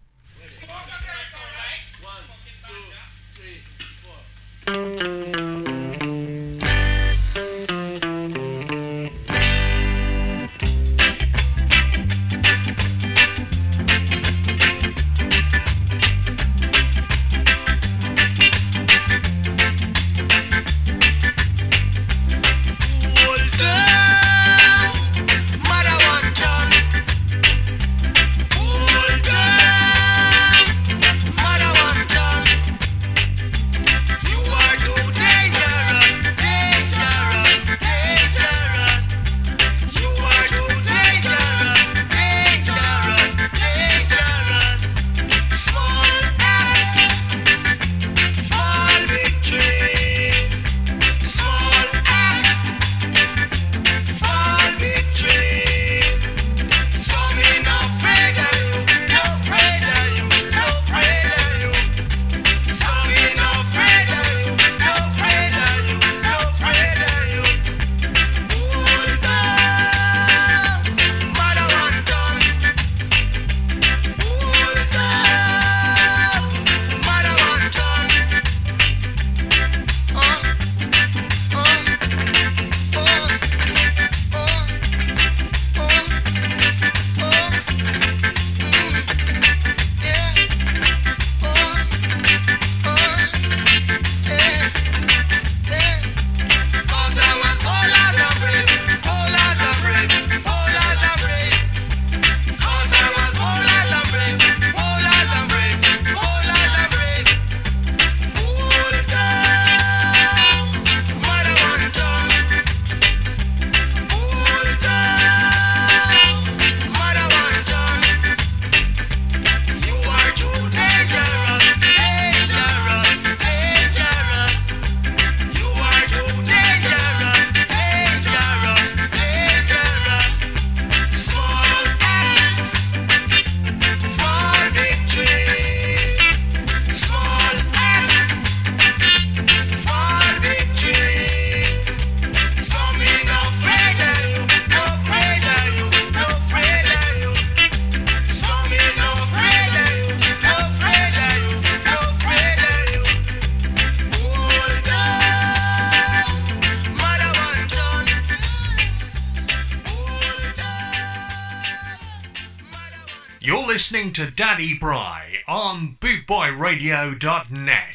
[164.36, 167.93] Daddy Bry on bootboyradio.net.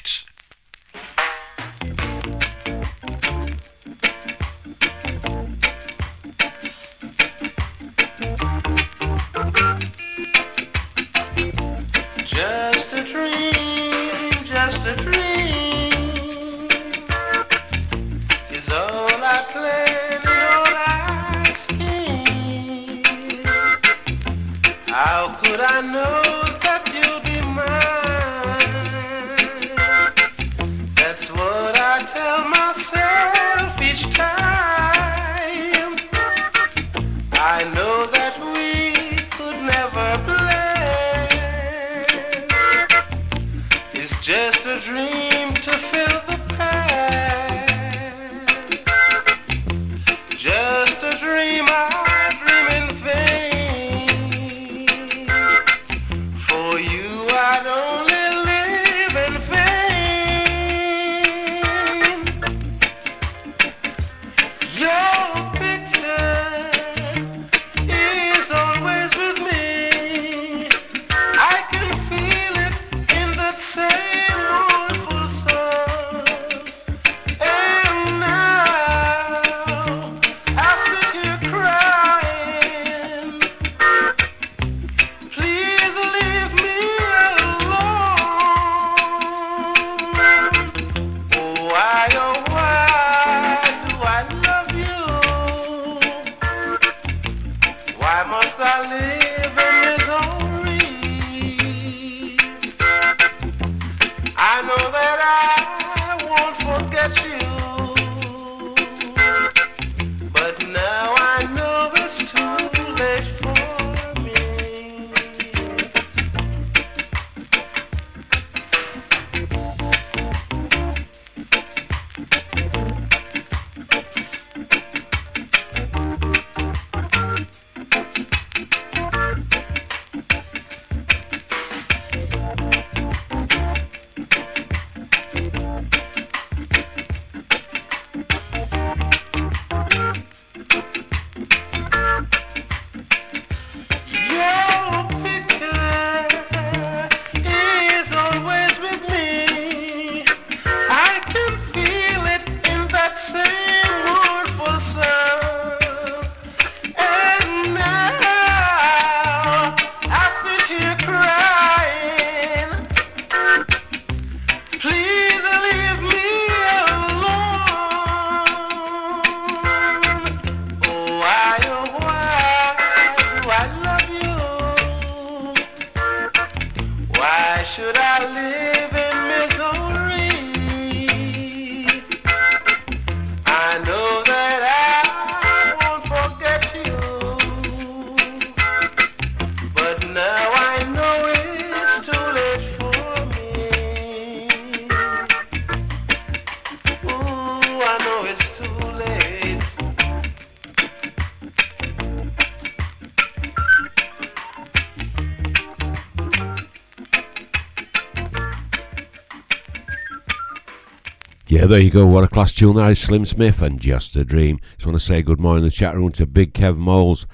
[211.69, 212.07] there you go.
[212.07, 214.59] What a class tune that is, Slim Smith and Just a Dream.
[214.77, 217.27] Just want to say good morning in the chat room to Big Kev Moles,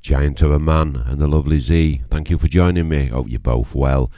[0.00, 2.00] Giant of a Man, and the lovely Z.
[2.08, 3.08] Thank you for joining me.
[3.08, 4.10] Hope you're both well.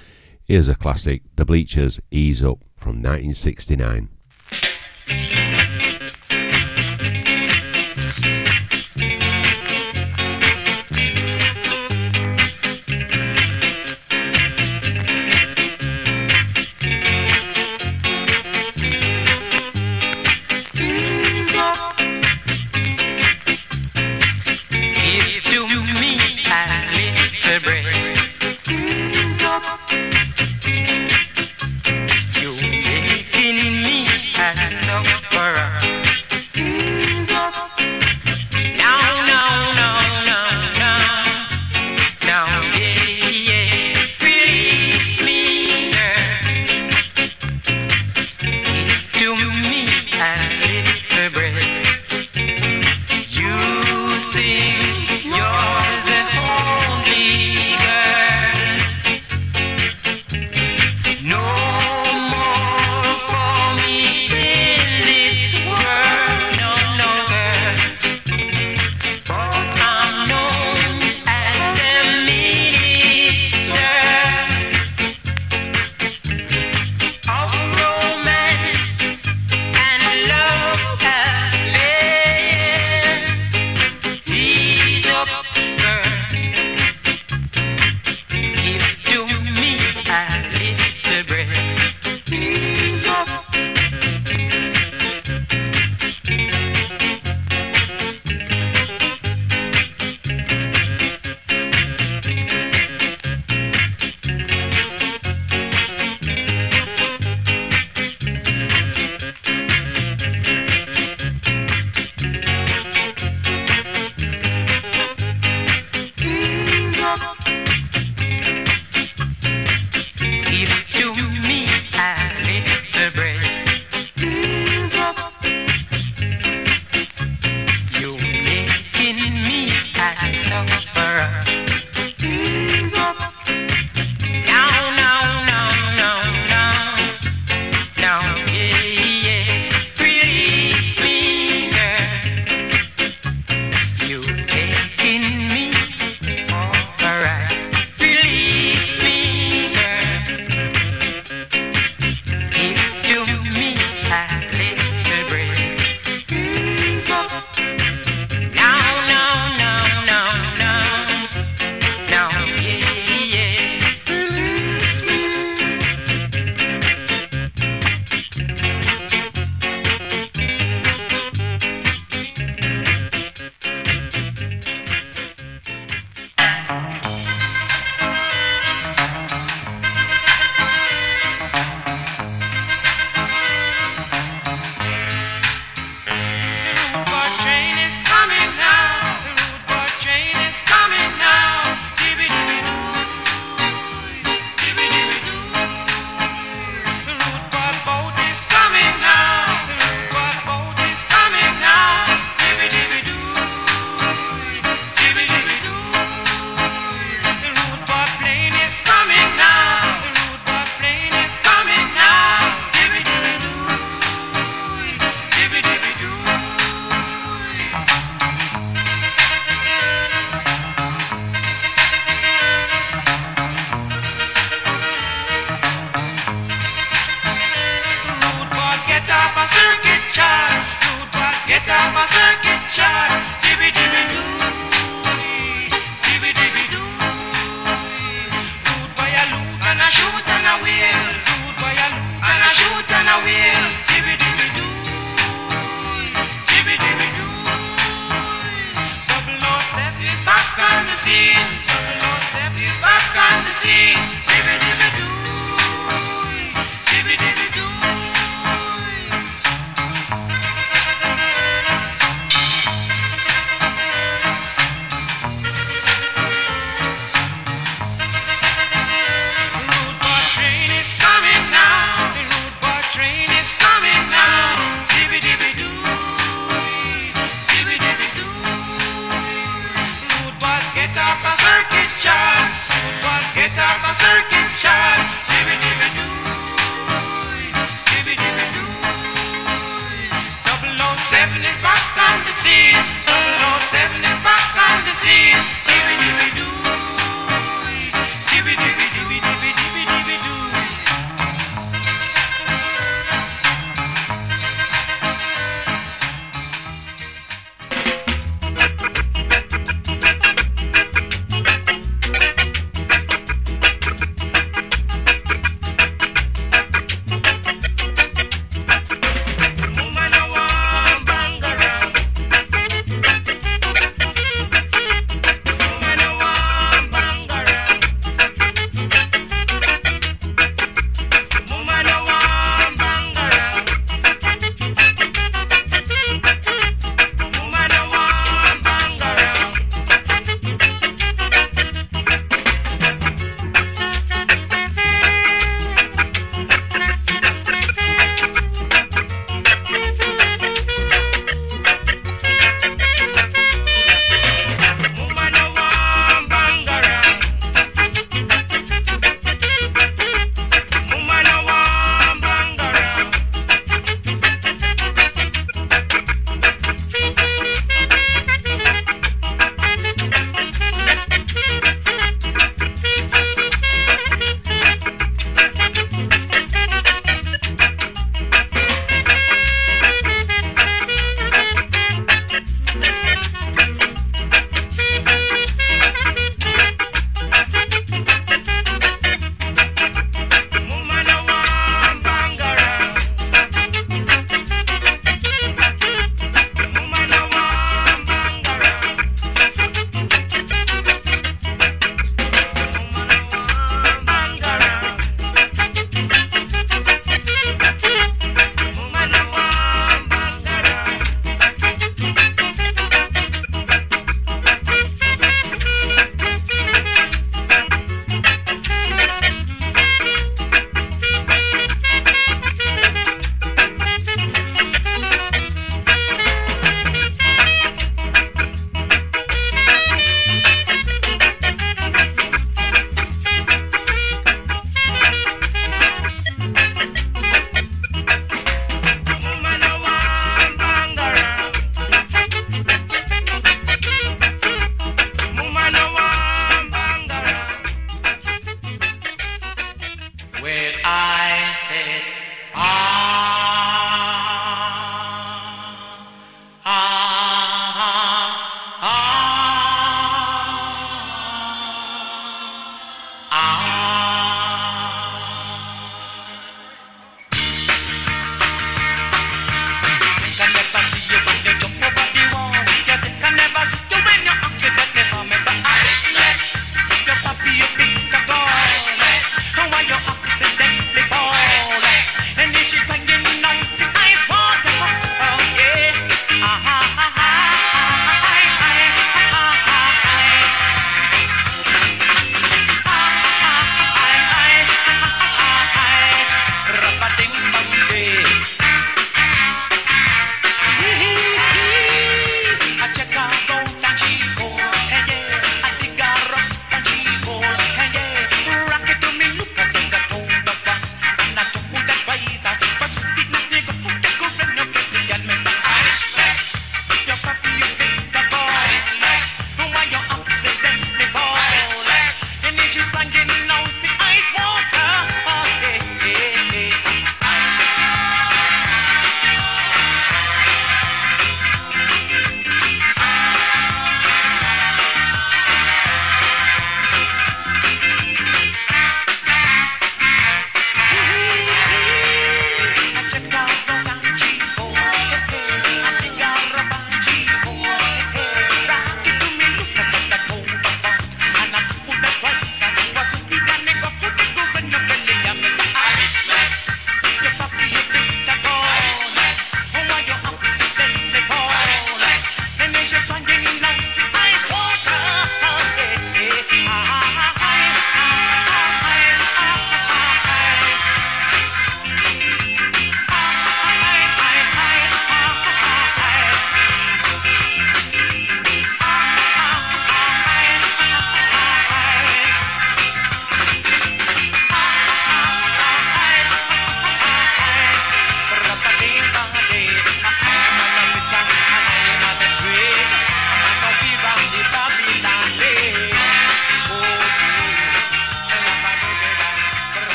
[0.44, 4.13] Here's a classic The Bleechers Ease Up from 1969.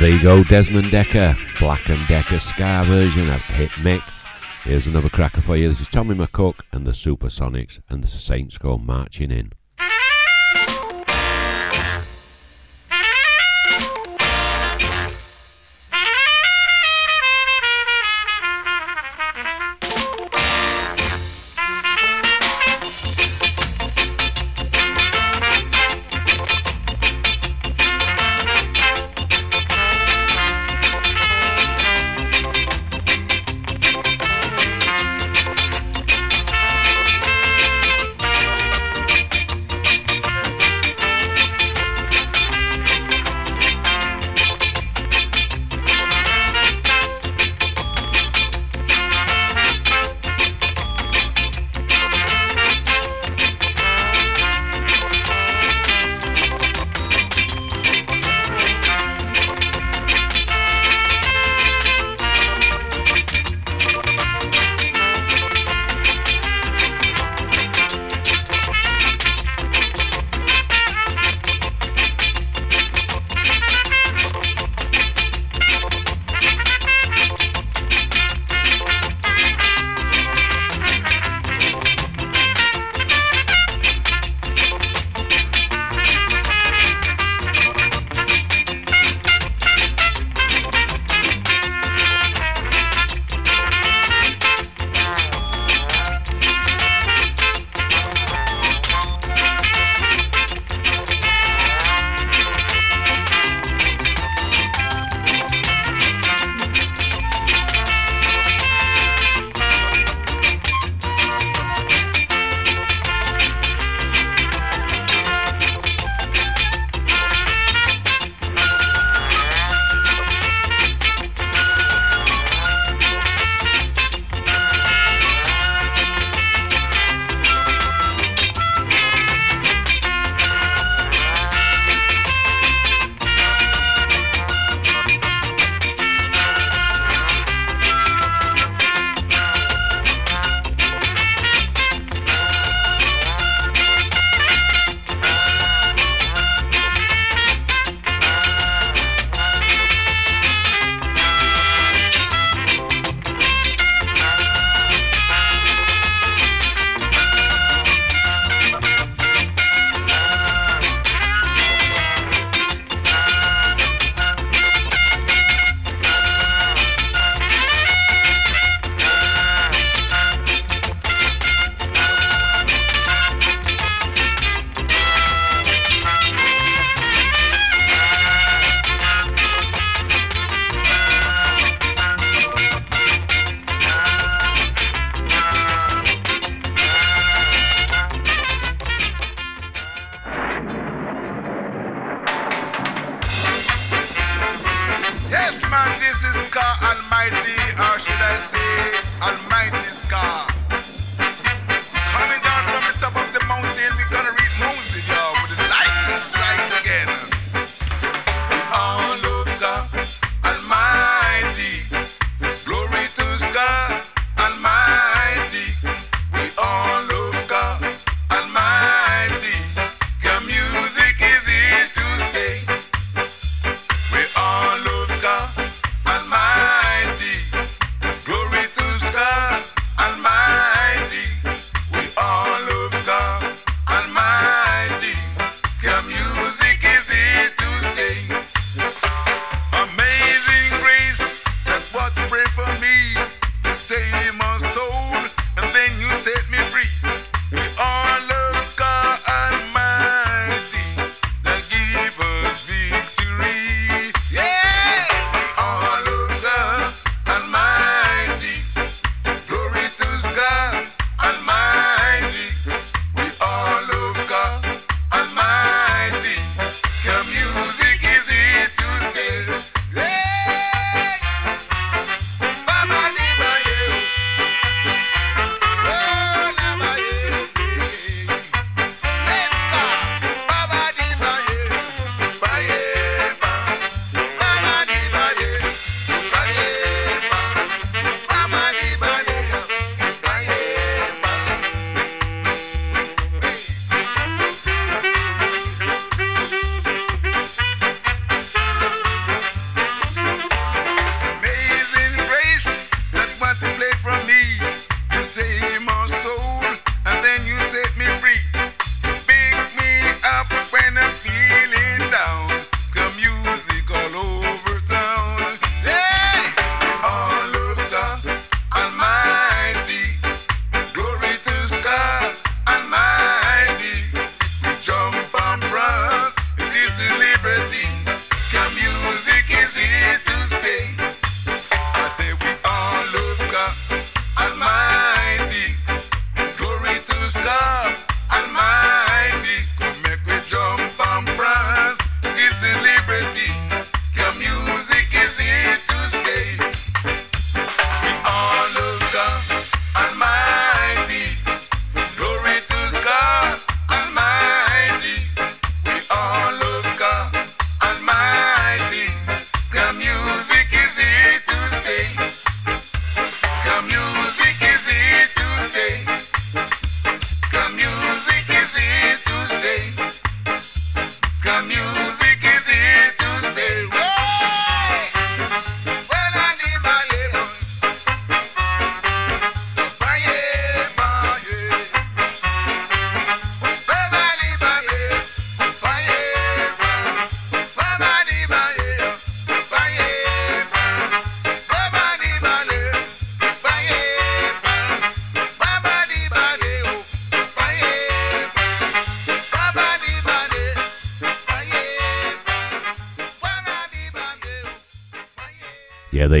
[0.00, 4.00] there you go, Desmond Dekker, Black and Decker Ska version of Hit Mick.
[4.64, 5.68] Here's another cracker for you.
[5.68, 9.52] This is Tommy McCook and the Supersonics, and the Saints go marching in.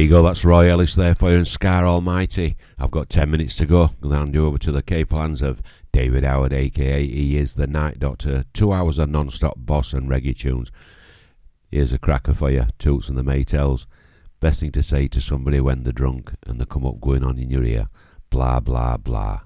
[0.00, 0.22] There you go.
[0.22, 2.56] That's Roy Ellis there for you and Ska Almighty.
[2.78, 3.90] I've got 10 minutes to go.
[4.02, 5.60] I'll hand you over to the Cape Lands of
[5.92, 8.46] David Howard, aka he is the Night Doctor.
[8.54, 10.72] Two hours of non stop boss and reggae tunes.
[11.70, 13.84] Here's a cracker for you, Toots and the Maytals.
[14.40, 17.38] Best thing to say to somebody when they're drunk and they come up going on
[17.38, 17.88] in your ear
[18.30, 19.40] blah, blah, blah.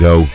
[0.00, 0.28] go.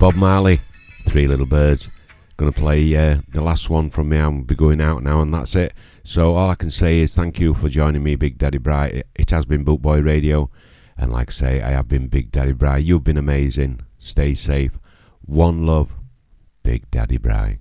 [0.00, 0.60] Bob Marley,
[1.06, 1.90] Three Little Birds.
[2.38, 4.16] Going to play uh, the last one from me.
[4.16, 5.74] I'm be going out now, and that's it.
[6.02, 9.06] So all I can say is thank you for joining me, Big Daddy Bright.
[9.14, 10.50] It has been Bootboy Radio,
[10.96, 12.84] and like I say, I have been Big Daddy Bright.
[12.84, 13.80] You've been amazing.
[13.98, 14.78] Stay safe.
[15.20, 15.94] One love,
[16.62, 17.58] Big Daddy Bright.